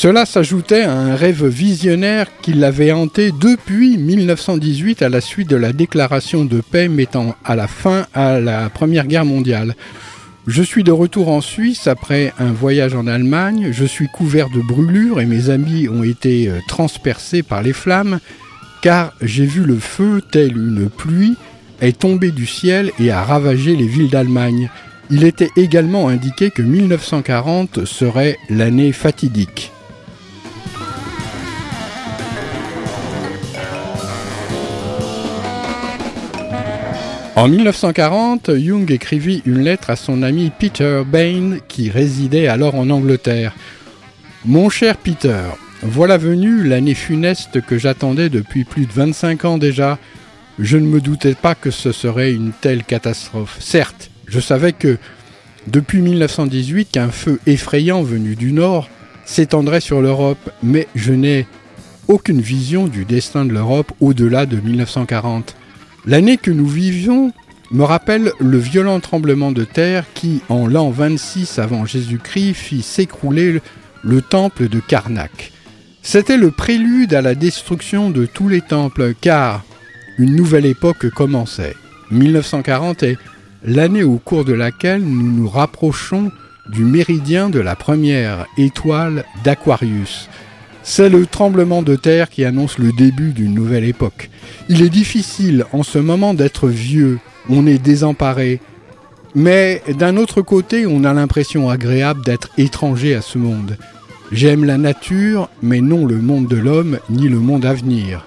Cela 0.00 0.26
s'ajoutait 0.26 0.82
à 0.82 0.92
un 0.92 1.16
rêve 1.16 1.44
visionnaire 1.44 2.28
qui 2.40 2.52
l'avait 2.52 2.92
hanté 2.92 3.32
depuis 3.32 3.98
1918 3.98 5.02
à 5.02 5.08
la 5.08 5.20
suite 5.20 5.50
de 5.50 5.56
la 5.56 5.72
déclaration 5.72 6.44
de 6.44 6.60
paix 6.60 6.86
mettant 6.86 7.34
à 7.44 7.56
la 7.56 7.66
fin 7.66 8.06
à 8.14 8.38
la 8.38 8.70
Première 8.70 9.08
Guerre 9.08 9.24
mondiale. 9.24 9.74
Je 10.46 10.62
suis 10.62 10.84
de 10.84 10.92
retour 10.92 11.28
en 11.28 11.40
Suisse 11.40 11.88
après 11.88 12.32
un 12.38 12.52
voyage 12.52 12.94
en 12.94 13.08
Allemagne, 13.08 13.70
je 13.72 13.84
suis 13.84 14.06
couvert 14.06 14.50
de 14.50 14.60
brûlures 14.60 15.20
et 15.20 15.26
mes 15.26 15.50
amis 15.50 15.88
ont 15.88 16.04
été 16.04 16.48
euh, 16.48 16.60
transpercés 16.68 17.42
par 17.42 17.64
les 17.64 17.72
flammes 17.72 18.20
car 18.82 19.12
j'ai 19.20 19.46
vu 19.46 19.64
le 19.64 19.80
feu 19.80 20.22
tel 20.30 20.56
une 20.56 20.88
pluie 20.90 21.34
est 21.80 21.98
tombé 21.98 22.30
du 22.30 22.46
ciel 22.46 22.92
et 23.00 23.10
a 23.10 23.24
ravagé 23.24 23.74
les 23.74 23.88
villes 23.88 24.10
d'Allemagne. 24.10 24.70
Il 25.10 25.24
était 25.24 25.50
également 25.56 26.06
indiqué 26.06 26.52
que 26.52 26.62
1940 26.62 27.84
serait 27.84 28.38
l'année 28.48 28.92
fatidique. 28.92 29.72
En 37.38 37.46
1940, 37.46 38.56
Jung 38.56 38.90
écrivit 38.90 39.44
une 39.46 39.60
lettre 39.60 39.90
à 39.90 39.94
son 39.94 40.24
ami 40.24 40.50
Peter 40.58 41.02
Bain 41.06 41.58
qui 41.68 41.88
résidait 41.88 42.48
alors 42.48 42.74
en 42.74 42.90
Angleterre. 42.90 43.54
Mon 44.44 44.68
cher 44.70 44.96
Peter, 44.96 45.44
voilà 45.82 46.18
venue 46.18 46.64
l'année 46.64 46.96
funeste 46.96 47.60
que 47.60 47.78
j'attendais 47.78 48.28
depuis 48.28 48.64
plus 48.64 48.86
de 48.86 48.92
25 48.92 49.44
ans 49.44 49.56
déjà. 49.56 50.00
Je 50.58 50.78
ne 50.78 50.86
me 50.88 51.00
doutais 51.00 51.36
pas 51.36 51.54
que 51.54 51.70
ce 51.70 51.92
serait 51.92 52.32
une 52.32 52.50
telle 52.50 52.82
catastrophe. 52.82 53.56
Certes, 53.60 54.10
je 54.26 54.40
savais 54.40 54.72
que 54.72 54.98
depuis 55.68 56.00
1918 56.00 56.90
qu'un 56.90 57.12
feu 57.12 57.38
effrayant 57.46 58.02
venu 58.02 58.34
du 58.34 58.52
nord 58.52 58.90
s'étendrait 59.24 59.80
sur 59.80 60.00
l'Europe, 60.00 60.50
mais 60.64 60.88
je 60.96 61.12
n'ai 61.12 61.46
aucune 62.08 62.40
vision 62.40 62.88
du 62.88 63.04
destin 63.04 63.44
de 63.44 63.52
l'Europe 63.52 63.92
au-delà 64.00 64.44
de 64.44 64.56
1940. 64.56 65.54
L'année 66.08 66.38
que 66.38 66.50
nous 66.50 66.66
vivions 66.66 67.34
me 67.70 67.84
rappelle 67.84 68.32
le 68.40 68.56
violent 68.56 68.98
tremblement 68.98 69.52
de 69.52 69.64
terre 69.64 70.06
qui, 70.14 70.40
en 70.48 70.66
l'an 70.66 70.88
26 70.88 71.58
avant 71.58 71.84
Jésus-Christ, 71.84 72.54
fit 72.54 72.80
s'écrouler 72.80 73.52
le, 73.52 73.60
le 74.02 74.22
temple 74.22 74.70
de 74.70 74.80
Karnak. 74.80 75.52
C'était 76.00 76.38
le 76.38 76.50
prélude 76.50 77.12
à 77.12 77.20
la 77.20 77.34
destruction 77.34 78.08
de 78.08 78.24
tous 78.24 78.48
les 78.48 78.62
temples, 78.62 79.12
car 79.20 79.64
une 80.16 80.34
nouvelle 80.34 80.64
époque 80.64 81.10
commençait. 81.10 81.76
1940 82.10 83.02
est 83.02 83.18
l'année 83.62 84.02
au 84.02 84.16
cours 84.16 84.46
de 84.46 84.54
laquelle 84.54 85.02
nous 85.02 85.30
nous 85.30 85.48
rapprochons 85.50 86.32
du 86.70 86.84
méridien 86.84 87.50
de 87.50 87.60
la 87.60 87.76
première 87.76 88.46
étoile 88.56 89.26
d'Aquarius. 89.44 90.30
C'est 90.90 91.10
le 91.10 91.26
tremblement 91.26 91.82
de 91.82 91.96
terre 91.96 92.30
qui 92.30 92.46
annonce 92.46 92.78
le 92.78 92.92
début 92.92 93.32
d'une 93.32 93.52
nouvelle 93.52 93.84
époque. 93.84 94.30
Il 94.70 94.80
est 94.80 94.88
difficile 94.88 95.66
en 95.74 95.82
ce 95.82 95.98
moment 95.98 96.32
d'être 96.32 96.66
vieux, 96.66 97.18
on 97.50 97.66
est 97.66 97.78
désemparé, 97.78 98.62
mais 99.34 99.82
d'un 99.98 100.16
autre 100.16 100.40
côté, 100.40 100.86
on 100.86 101.04
a 101.04 101.12
l'impression 101.12 101.68
agréable 101.68 102.24
d'être 102.24 102.48
étranger 102.56 103.14
à 103.14 103.20
ce 103.20 103.36
monde. 103.36 103.76
J'aime 104.32 104.64
la 104.64 104.78
nature, 104.78 105.50
mais 105.60 105.82
non 105.82 106.06
le 106.06 106.16
monde 106.16 106.48
de 106.48 106.56
l'homme, 106.56 106.98
ni 107.10 107.28
le 107.28 107.38
monde 107.38 107.66
à 107.66 107.74
venir. 107.74 108.26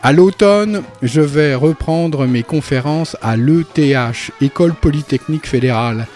À 0.00 0.12
l'automne, 0.12 0.82
je 1.02 1.22
vais 1.22 1.56
reprendre 1.56 2.28
mes 2.28 2.44
conférences 2.44 3.16
à 3.20 3.36
l'ETH, 3.36 4.30
École 4.40 4.74
Polytechnique 4.74 5.48
Fédérale, 5.48 6.06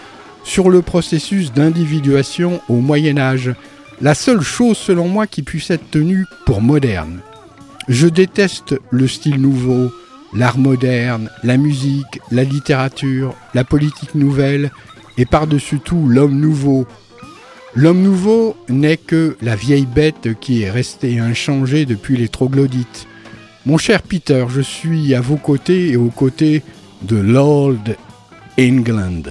sur 0.45 0.69
le 0.69 0.81
processus 0.81 1.51
d'individuation 1.51 2.61
au 2.69 2.75
Moyen 2.75 3.17
Âge, 3.17 3.53
la 4.01 4.15
seule 4.15 4.41
chose 4.41 4.77
selon 4.77 5.07
moi 5.07 5.27
qui 5.27 5.43
puisse 5.43 5.71
être 5.71 5.89
tenue 5.91 6.25
pour 6.45 6.61
moderne. 6.61 7.19
Je 7.87 8.07
déteste 8.07 8.75
le 8.91 9.07
style 9.07 9.41
nouveau, 9.41 9.91
l'art 10.33 10.57
moderne, 10.57 11.29
la 11.43 11.57
musique, 11.57 12.19
la 12.31 12.43
littérature, 12.43 13.35
la 13.53 13.63
politique 13.63 14.15
nouvelle, 14.15 14.71
et 15.17 15.25
par-dessus 15.25 15.79
tout 15.79 16.07
l'homme 16.07 16.39
nouveau. 16.39 16.87
L'homme 17.75 18.01
nouveau 18.01 18.55
n'est 18.69 18.97
que 18.97 19.35
la 19.41 19.55
vieille 19.55 19.85
bête 19.85 20.39
qui 20.39 20.61
est 20.61 20.71
restée 20.71 21.19
inchangée 21.19 21.85
depuis 21.85 22.15
les 22.15 22.29
troglodytes. 22.29 23.07
Mon 23.65 23.77
cher 23.77 24.01
Peter, 24.01 24.45
je 24.49 24.61
suis 24.61 25.13
à 25.13 25.21
vos 25.21 25.35
côtés 25.35 25.89
et 25.89 25.97
aux 25.97 26.09
côtés 26.09 26.63
de 27.01 27.17
Lord 27.17 27.83
England. 28.57 29.23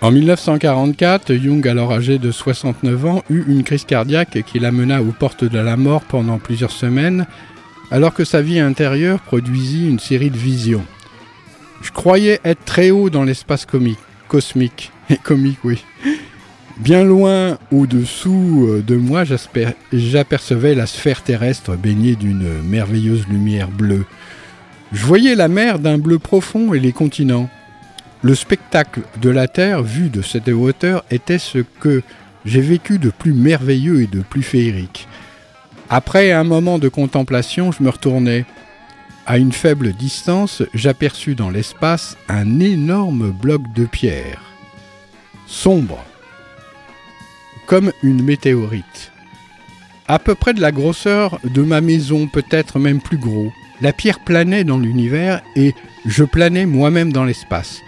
En 0.00 0.12
1944, 0.12 1.34
Jung, 1.34 1.66
alors 1.66 1.92
âgé 1.92 2.18
de 2.18 2.30
69 2.30 3.06
ans, 3.06 3.24
eut 3.30 3.44
une 3.48 3.64
crise 3.64 3.84
cardiaque 3.84 4.44
qui 4.46 4.60
l'amena 4.60 5.02
aux 5.02 5.06
portes 5.06 5.44
de 5.44 5.58
la 5.58 5.76
mort 5.76 6.02
pendant 6.02 6.38
plusieurs 6.38 6.70
semaines, 6.70 7.26
alors 7.90 8.14
que 8.14 8.24
sa 8.24 8.40
vie 8.40 8.60
intérieure 8.60 9.18
produisit 9.18 9.88
une 9.88 9.98
série 9.98 10.30
de 10.30 10.36
visions. 10.36 10.84
Je 11.82 11.90
croyais 11.90 12.38
être 12.44 12.64
très 12.64 12.90
haut 12.92 13.10
dans 13.10 13.24
l'espace 13.24 13.66
comique, 13.66 13.98
cosmique, 14.28 14.92
et 15.10 15.16
comique, 15.16 15.58
oui. 15.64 15.84
Bien 16.78 17.02
loin 17.02 17.58
au-dessous 17.72 18.80
de 18.86 18.94
moi, 18.94 19.24
j'apercevais 19.92 20.76
la 20.76 20.86
sphère 20.86 21.22
terrestre 21.24 21.74
baignée 21.74 22.14
d'une 22.14 22.62
merveilleuse 22.62 23.26
lumière 23.26 23.68
bleue. 23.68 24.04
Je 24.92 25.04
voyais 25.04 25.34
la 25.34 25.48
mer 25.48 25.80
d'un 25.80 25.98
bleu 25.98 26.20
profond 26.20 26.72
et 26.72 26.78
les 26.78 26.92
continents. 26.92 27.50
Le 28.22 28.34
spectacle 28.34 29.02
de 29.20 29.30
la 29.30 29.46
Terre 29.46 29.82
vu 29.82 30.10
de 30.10 30.22
cette 30.22 30.48
hauteur 30.48 31.04
était 31.10 31.38
ce 31.38 31.58
que 31.58 32.02
j'ai 32.44 32.60
vécu 32.60 32.98
de 32.98 33.10
plus 33.10 33.32
merveilleux 33.32 34.02
et 34.02 34.06
de 34.06 34.22
plus 34.22 34.42
féerique. 34.42 35.06
Après 35.88 36.32
un 36.32 36.44
moment 36.44 36.78
de 36.78 36.88
contemplation, 36.88 37.70
je 37.70 37.82
me 37.82 37.90
retournai. 37.90 38.44
À 39.26 39.38
une 39.38 39.52
faible 39.52 39.92
distance, 39.92 40.62
j'aperçus 40.74 41.34
dans 41.34 41.50
l'espace 41.50 42.16
un 42.28 42.60
énorme 42.60 43.30
bloc 43.30 43.62
de 43.74 43.84
pierre, 43.84 44.42
sombre, 45.46 46.04
comme 47.66 47.92
une 48.02 48.22
météorite. 48.22 49.12
À 50.08 50.18
peu 50.18 50.34
près 50.34 50.54
de 50.54 50.60
la 50.60 50.72
grosseur 50.72 51.38
de 51.44 51.62
ma 51.62 51.80
maison, 51.80 52.26
peut-être 52.26 52.78
même 52.78 53.00
plus 53.00 53.18
gros. 53.18 53.52
La 53.80 53.92
pierre 53.92 54.20
planait 54.20 54.64
dans 54.64 54.78
l'univers 54.78 55.42
et 55.54 55.74
je 56.06 56.24
planais 56.24 56.66
moi-même 56.66 57.12
dans 57.12 57.24
l'espace. 57.24 57.82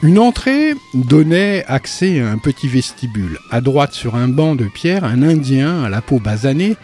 Une 0.00 0.20
entrée 0.20 0.74
donnait 0.94 1.64
accès 1.66 2.20
à 2.20 2.30
un 2.30 2.38
petit 2.38 2.68
vestibule. 2.68 3.36
À 3.50 3.60
droite, 3.60 3.94
sur 3.94 4.14
un 4.14 4.28
banc 4.28 4.54
de 4.54 4.66
pierre, 4.66 5.02
un 5.02 5.22
Indien 5.22 5.82
à 5.82 5.88
la 5.88 6.00
peau 6.00 6.20
basanée 6.20 6.76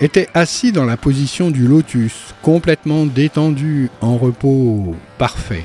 était 0.00 0.26
assis 0.34 0.72
dans 0.72 0.84
la 0.84 0.96
position 0.96 1.52
du 1.52 1.68
lotus, 1.68 2.34
complètement 2.42 3.06
détendu, 3.06 3.88
en 4.00 4.16
repos 4.16 4.96
parfait. 5.16 5.64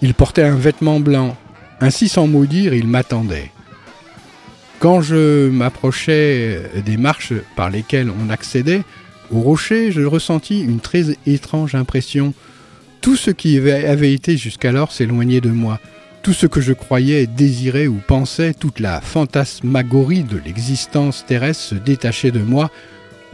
Il 0.00 0.14
portait 0.14 0.44
un 0.44 0.56
vêtement 0.56 0.98
blanc. 0.98 1.36
Ainsi 1.80 2.08
sans 2.08 2.26
mot 2.26 2.46
dire, 2.46 2.72
il 2.72 2.86
m'attendait. 2.86 3.50
Quand 4.78 5.02
je 5.02 5.50
m'approchais 5.50 6.70
des 6.86 6.96
marches 6.96 7.34
par 7.54 7.68
lesquelles 7.68 8.10
on 8.10 8.30
accédait 8.30 8.82
au 9.30 9.40
rocher, 9.40 9.92
je 9.92 10.00
ressentis 10.02 10.60
une 10.60 10.80
très 10.80 11.18
étrange 11.26 11.74
impression. 11.74 12.32
Tout 13.02 13.16
ce 13.16 13.30
qui 13.30 13.58
avait 13.58 14.14
été 14.14 14.38
jusqu'alors 14.38 14.90
s'éloignait 14.90 15.42
de 15.42 15.50
moi. 15.50 15.78
Tout 16.22 16.32
ce 16.32 16.46
que 16.46 16.60
je 16.60 16.72
croyais, 16.72 17.26
désirais 17.26 17.86
ou 17.86 18.00
pensais, 18.06 18.52
toute 18.52 18.80
la 18.80 19.00
fantasmagorie 19.00 20.24
de 20.24 20.36
l'existence 20.36 21.24
terrestre 21.24 21.62
se 21.62 21.74
détachait 21.74 22.30
de 22.30 22.40
moi 22.40 22.70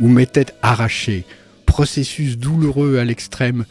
ou 0.00 0.08
m'était 0.08 0.46
arrachée. 0.62 1.24
Processus 1.66 2.38
douloureux 2.38 2.98
à 2.98 3.04
l'extrême. 3.04 3.64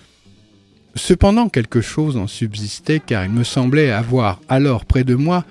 Cependant 0.95 1.49
quelque 1.49 1.81
chose 1.81 2.17
en 2.17 2.27
subsistait 2.27 2.99
car 2.99 3.25
il 3.25 3.31
me 3.31 3.43
semblait 3.43 3.91
avoir 3.91 4.39
alors 4.49 4.85
près 4.85 5.03
de 5.03 5.15
moi 5.15 5.45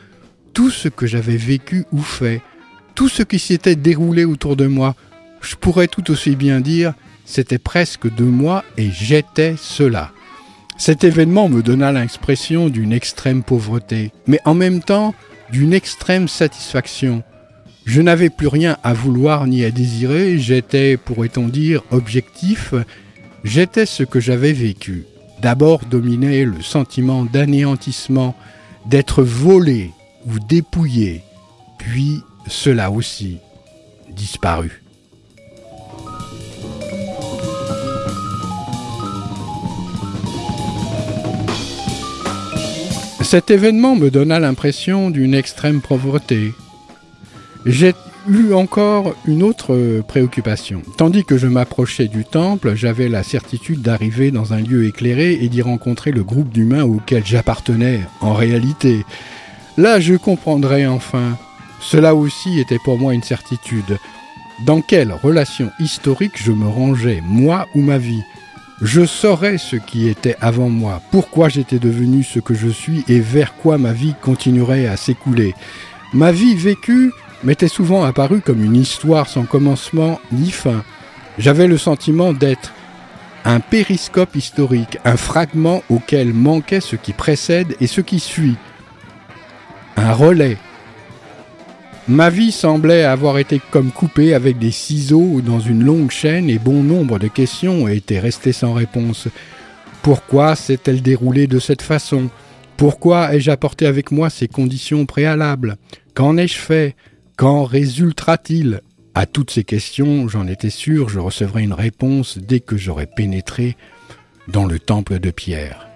tout 0.53 0.71
ce 0.71 0.89
que 0.89 1.07
j'avais 1.07 1.37
vécu 1.37 1.85
ou 1.93 2.01
fait, 2.01 2.43
tout 2.95 3.09
ce 3.09 3.23
qui 3.23 3.39
s'était 3.39 3.77
déroulé 3.77 4.25
autour 4.25 4.57
de 4.57 4.67
moi. 4.67 4.95
Je 5.41 5.57
pourrais 5.57 5.89
tout 5.89 6.11
aussi 6.11 6.37
bien 6.37 6.61
dire 6.61 6.95
c'était 7.25 7.59
presque 7.59 8.13
de 8.13 8.25
moi 8.25 8.65
et 8.77 8.91
j'étais 8.91 9.55
cela. 9.57 10.13
Cet 10.77 11.05
événement 11.05 11.49
me 11.49 11.63
donna 11.63 11.93
l'expression 11.93 12.69
d'une 12.69 12.93
extrême 12.93 13.43
pauvreté, 13.43 14.13
mais 14.27 14.41
en 14.45 14.55
même 14.55 14.83
temps 14.83 15.15
d'une 15.51 15.75
extrême 15.75 16.29
satisfaction. 16.29 17.23
Je 17.85 18.01
n'avais 18.01 18.31
plus 18.31 18.47
rien 18.47 18.79
à 18.83 18.95
vouloir 18.95 19.47
ni 19.47 19.65
à 19.65 19.71
désirer, 19.71 20.39
j'étais, 20.39 20.97
pourrait-on 20.97 21.49
dire, 21.49 21.83
objectif, 21.91 22.75
j'étais 23.45 23.87
ce 23.87 24.03
que 24.03 24.21
j'avais 24.21 24.53
vécu. 24.53 25.05
D'abord 25.41 25.81
dominait 25.85 26.45
le 26.45 26.63
sentiment 26.63 27.25
d'anéantissement, 27.25 28.35
d'être 28.87 29.23
volé 29.23 29.91
ou 30.27 30.39
dépouillé, 30.39 31.23
puis 31.79 32.21
cela 32.47 32.91
aussi 32.91 33.39
disparu. 34.11 34.82
Cet 43.33 43.51
événement 43.51 43.97
me 43.97 44.11
donna 44.11 44.39
l'impression 44.39 45.09
d'une 45.09 45.33
extrême 45.33 45.81
pauvreté. 45.81 46.53
J'ai 47.65 47.95
eu 48.29 48.53
encore 48.53 49.15
une 49.25 49.43
autre 49.43 50.03
préoccupation. 50.07 50.83
Tandis 50.99 51.25
que 51.25 51.39
je 51.39 51.47
m'approchais 51.47 52.09
du 52.09 52.27
temple, 52.27 52.75
j'avais 52.75 53.09
la 53.09 53.23
certitude 53.23 53.81
d'arriver 53.81 54.33
dans 54.33 54.53
un 54.53 54.61
lieu 54.61 54.85
éclairé 54.85 55.39
et 55.41 55.49
d'y 55.49 55.63
rencontrer 55.63 56.13
le 56.13 56.23
groupe 56.23 56.51
d'humains 56.51 56.85
auquel 56.85 57.25
j'appartenais 57.25 58.01
en 58.21 58.35
réalité. 58.35 59.03
Là, 59.79 59.99
je 59.99 60.17
comprendrais 60.17 60.85
enfin. 60.85 61.39
Cela 61.81 62.15
aussi 62.15 62.61
était 62.61 62.81
pour 62.85 62.99
moi 62.99 63.15
une 63.15 63.23
certitude. 63.23 63.97
Dans 64.67 64.83
quelle 64.83 65.11
relation 65.11 65.71
historique 65.81 66.37
je 66.37 66.53
me 66.53 66.69
rangeais, 66.69 67.23
moi 67.25 67.67
ou 67.75 67.81
ma 67.81 67.97
vie? 67.97 68.25
Je 68.83 69.07
saurais 69.07 69.59
ce 69.59 69.77
qui 69.77 70.09
était 70.09 70.37
avant 70.41 70.69
moi, 70.69 71.01
pourquoi 71.13 71.49
j'étais 71.49 71.79
devenu 71.79 72.25
ce 72.25 72.41
que 72.41 72.53
je 72.53 72.69
suis 72.69 73.05
et 73.07 73.21
vers 73.21 73.55
quoi 73.55 73.79
ma 73.79 73.93
vie 73.93 74.15
continuerait 74.21 74.89
à 74.89 74.97
s'écouler. 74.97 75.55
Ma 76.13 76.33
vie 76.33 76.57
vécue 76.57 77.13
m'était 77.45 77.69
souvent 77.69 78.03
apparue 78.03 78.41
comme 78.41 78.63
une 78.63 78.75
histoire 78.75 79.29
sans 79.29 79.45
commencement 79.45 80.21
ni 80.33 80.51
fin. 80.51 80.83
J'avais 81.39 81.69
le 81.69 81.79
sentiment 81.79 82.33
d'être 82.33 82.73
un 83.45 83.61
périscope 83.61 84.35
historique, 84.35 84.99
un 85.05 85.17
fragment 85.17 85.85
auquel 85.89 86.35
manquait 86.35 86.81
ce 86.81 86.97
qui 86.97 87.13
précède 87.13 87.77
et 87.81 87.87
ce 87.87 88.01
qui 88.01 88.19
suit. 88.19 88.57
Un 89.97 90.13
relais 90.13 90.57
Ma 92.09 92.31
vie 92.31 92.51
semblait 92.51 93.05
avoir 93.05 93.39
été 93.39 93.61
comme 93.71 93.93
coupée 93.93 94.35
avec 94.35 94.59
des 94.59 94.73
ciseaux 94.73 95.41
dans 95.41 95.61
une 95.61 95.85
longue 95.85 96.11
chaîne 96.11 96.51
et 96.51 96.59
bon 96.59 96.83
nombre 96.83 97.21
de 97.21 97.29
questions 97.29 97.87
étaient 97.87 98.19
restées 98.19 98.53
sans 98.53 98.73
réponse. 98.73 99.29
Pourquoi 100.03 100.57
s'est-elle 100.57 101.01
déroulée 101.01 101.47
de 101.47 101.61
cette 101.61 101.83
façon? 101.83 102.29
Pourquoi 102.77 103.33
ai-je 103.33 103.53
apporté 103.53 103.87
avec 103.87 104.11
moi 104.11 104.31
ces 104.31 104.49
conditions 104.49 105.07
préalables? 105.07 105.77
Qu'en 106.15 106.37
ai-je 106.37 106.59
fait? 106.59 106.97
Qu'en 107.37 107.63
résultera-t-il? 107.63 108.81
À 109.15 109.27
toutes 109.27 109.53
ces 109.53 109.63
questions, 109.63 110.27
j'en 110.27 110.49
étais 110.49 110.71
sûr, 110.71 111.09
je 111.09 111.21
recevrais 111.21 111.63
une 111.63 111.73
réponse 111.73 112.37
dès 112.37 112.59
que 112.59 112.77
j'aurais 112.77 113.07
pénétré 113.07 113.77
dans 114.49 114.65
le 114.65 114.81
temple 114.81 115.21
de 115.21 115.31
pierre. 115.31 115.92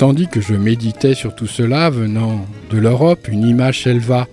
Tandis 0.00 0.28
que 0.28 0.40
je 0.40 0.54
méditais 0.54 1.12
sur 1.12 1.34
tout 1.34 1.46
cela 1.46 1.90
venant 1.90 2.46
de 2.70 2.78
l'Europe, 2.78 3.28
une 3.28 3.46
image 3.46 3.82
s'éleva. 3.82 4.28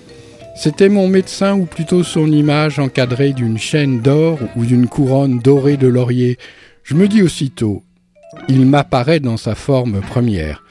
C'était 0.55 0.87
mon 0.87 1.09
médecin 1.09 1.57
ou 1.57 1.65
plutôt 1.65 2.03
son 2.03 2.31
image 2.31 2.79
encadrée 2.79 3.33
d'une 3.33 3.57
chaîne 3.57 3.99
d'or 3.99 4.39
ou 4.55 4.63
d'une 4.63 4.87
couronne 4.87 5.39
dorée 5.39 5.75
de 5.75 5.87
laurier. 5.89 6.37
Je 6.83 6.95
me 6.95 7.09
dis 7.09 7.21
aussitôt, 7.21 7.83
il 8.47 8.65
m'apparaît 8.65 9.19
dans 9.19 9.35
sa 9.35 9.55
forme 9.55 9.99
première. 9.99 10.63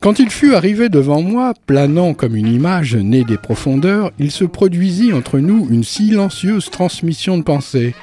Quand 0.00 0.18
il 0.18 0.30
fut 0.30 0.54
arrivé 0.54 0.88
devant 0.88 1.20
moi, 1.20 1.52
planant 1.66 2.14
comme 2.14 2.34
une 2.34 2.50
image 2.50 2.96
née 2.96 3.24
des 3.24 3.36
profondeurs, 3.36 4.10
il 4.18 4.30
se 4.30 4.46
produisit 4.46 5.12
entre 5.12 5.38
nous 5.38 5.68
une 5.70 5.84
silencieuse 5.84 6.70
transmission 6.70 7.36
de 7.36 7.42
pensée. 7.42 7.94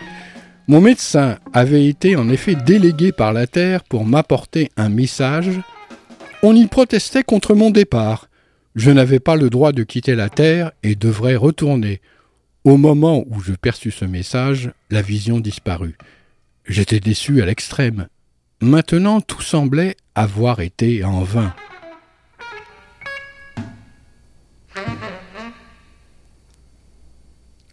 Mon 0.67 0.81
médecin 0.81 1.37
avait 1.51 1.87
été 1.87 2.15
en 2.15 2.29
effet 2.29 2.53
délégué 2.53 3.11
par 3.11 3.33
la 3.33 3.47
Terre 3.47 3.83
pour 3.83 4.05
m'apporter 4.05 4.69
un 4.77 4.89
message 4.89 5.49
on 6.43 6.55
y 6.55 6.67
protestait 6.67 7.23
contre 7.23 7.55
mon 7.55 7.71
départ. 7.71 8.29
Je 8.75 8.91
n'avais 8.91 9.19
pas 9.19 9.35
le 9.35 9.49
droit 9.49 9.71
de 9.71 9.83
quitter 9.83 10.15
la 10.15 10.29
Terre 10.29 10.71
et 10.83 10.95
devrais 10.95 11.35
retourner. 11.35 12.01
Au 12.63 12.77
moment 12.77 13.25
où 13.29 13.39
je 13.39 13.53
perçus 13.53 13.91
ce 13.91 14.05
message, 14.05 14.71
la 14.89 15.01
vision 15.01 15.39
disparut. 15.39 15.97
J'étais 16.65 16.99
déçu 16.99 17.41
à 17.41 17.45
l'extrême. 17.45 18.07
Maintenant 18.61 19.21
tout 19.21 19.41
semblait 19.41 19.95
avoir 20.15 20.59
été 20.59 21.03
en 21.03 21.23
vain. 21.23 21.53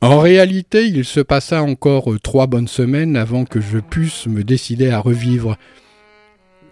En 0.00 0.20
réalité, 0.20 0.86
il 0.86 1.04
se 1.06 1.20
passa 1.20 1.62
encore 1.62 2.10
trois 2.22 2.46
bonnes 2.46 2.68
semaines 2.68 3.16
avant 3.16 3.46
que 3.46 3.60
je 3.60 3.78
pusse 3.78 4.26
me 4.26 4.44
décider 4.44 4.90
à 4.90 4.98
revivre. 4.98 5.56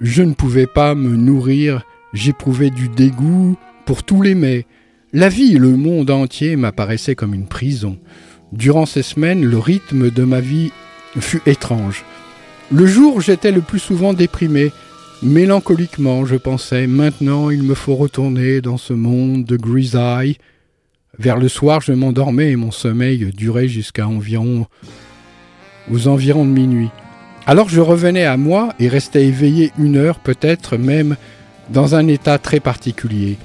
Je 0.02 0.24
ne 0.24 0.34
pouvais 0.34 0.66
pas 0.66 0.96
me 0.96 1.14
nourrir, 1.14 1.84
j'éprouvais 2.12 2.70
du 2.70 2.88
dégoût 2.88 3.56
pour 3.86 4.02
tous 4.02 4.20
les 4.20 4.34
mets. 4.34 4.66
La 5.12 5.28
vie 5.28 5.58
le 5.58 5.76
monde 5.76 6.10
entier 6.10 6.56
m'apparaissaient 6.56 7.14
comme 7.14 7.34
une 7.34 7.46
prison. 7.46 7.98
Durant 8.50 8.84
ces 8.84 9.02
semaines, 9.02 9.44
le 9.44 9.58
rythme 9.58 10.10
de 10.10 10.24
ma 10.24 10.40
vie 10.40 10.72
fut 11.20 11.40
étrange. 11.46 12.04
Le 12.72 12.84
jour, 12.84 13.20
j'étais 13.20 13.52
le 13.52 13.60
plus 13.60 13.78
souvent 13.78 14.12
déprimé. 14.12 14.72
Mélancoliquement, 15.22 16.26
je 16.26 16.34
pensais, 16.34 16.88
maintenant 16.88 17.50
il 17.50 17.62
me 17.62 17.74
faut 17.74 17.94
retourner 17.94 18.60
dans 18.60 18.78
ce 18.78 18.94
monde 18.94 19.44
de 19.44 19.56
grisaille. 19.56 20.36
Vers 21.16 21.38
le 21.38 21.48
soir, 21.48 21.80
je 21.80 21.92
m'endormais 21.92 22.50
et 22.50 22.56
mon 22.56 22.72
sommeil 22.72 23.30
durait 23.32 23.68
jusqu'à 23.68 24.08
environ 24.08 24.66
aux 25.92 26.08
environs 26.08 26.44
de 26.44 26.50
minuit. 26.50 26.90
Alors 27.46 27.68
je 27.68 27.80
revenais 27.80 28.24
à 28.24 28.36
moi 28.36 28.72
et 28.78 28.88
restais 28.88 29.26
éveillé 29.26 29.72
une 29.76 29.96
heure, 29.96 30.20
peut-être 30.20 30.76
même 30.76 31.16
dans 31.70 31.96
un 31.96 32.06
état 32.06 32.38
très 32.38 32.60
particulier. 32.60 33.36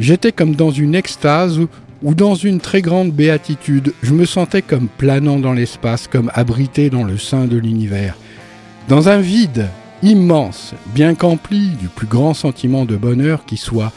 J'étais 0.00 0.32
comme 0.32 0.54
dans 0.54 0.70
une 0.70 0.94
extase 0.94 1.58
ou, 2.02 2.14
dans 2.14 2.34
une 2.34 2.60
très 2.60 2.80
grande 2.80 3.12
béatitude. 3.12 3.92
Je 4.02 4.14
me 4.14 4.24
sentais 4.24 4.62
comme 4.62 4.88
planant 4.88 5.38
dans 5.38 5.52
l'espace, 5.52 6.08
comme 6.08 6.30
abrité 6.34 6.88
dans 6.88 7.04
le 7.04 7.18
sein 7.18 7.44
de 7.44 7.58
l'univers. 7.58 8.16
Dans 8.88 9.10
un 9.10 9.18
vide 9.18 9.68
immense, 10.02 10.74
bien 10.94 11.14
qu'empli 11.14 11.68
du 11.78 11.88
plus 11.88 12.06
grand 12.06 12.34
sentiment 12.34 12.86
de 12.86 12.96
bonheur 12.96 13.44
qui 13.44 13.58
soit. 13.58 13.92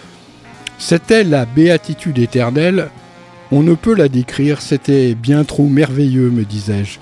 C'était 0.77 1.23
la 1.23 1.45
béatitude 1.45 2.19
éternelle. 2.19 2.89
On 3.51 3.63
ne 3.63 3.73
peut 3.73 3.95
la 3.95 4.09
décrire, 4.09 4.61
c'était 4.61 5.15
bien 5.15 5.45
trop 5.45 5.67
merveilleux, 5.67 6.29
me 6.29 6.43
disais-je. 6.43 6.99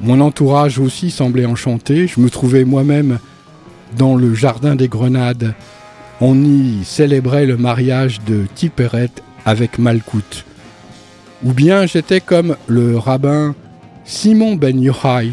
Mon 0.00 0.20
entourage 0.20 0.78
aussi 0.78 1.10
semblait 1.10 1.46
enchanté, 1.46 2.06
je 2.06 2.20
me 2.20 2.30
trouvais 2.30 2.64
moi-même 2.64 3.18
dans 3.96 4.14
le 4.14 4.32
jardin 4.34 4.76
des 4.76 4.88
grenades. 4.88 5.54
On 6.20 6.40
y 6.44 6.84
célébrait 6.84 7.46
le 7.46 7.56
mariage 7.56 8.20
de 8.26 8.46
Tiperet 8.54 9.10
avec 9.44 9.78
Malkout. 9.78 10.44
Ou 11.44 11.52
bien 11.52 11.86
j'étais 11.86 12.20
comme 12.20 12.56
le 12.68 12.96
rabbin 12.96 13.54
Simon 14.04 14.54
Ben 14.54 14.80
Yochai, 14.80 15.32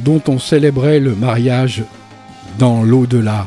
dont 0.00 0.22
on 0.26 0.38
célébrait 0.38 0.98
le 0.98 1.14
mariage 1.14 1.84
dans 2.58 2.82
l'au-delà. 2.82 3.46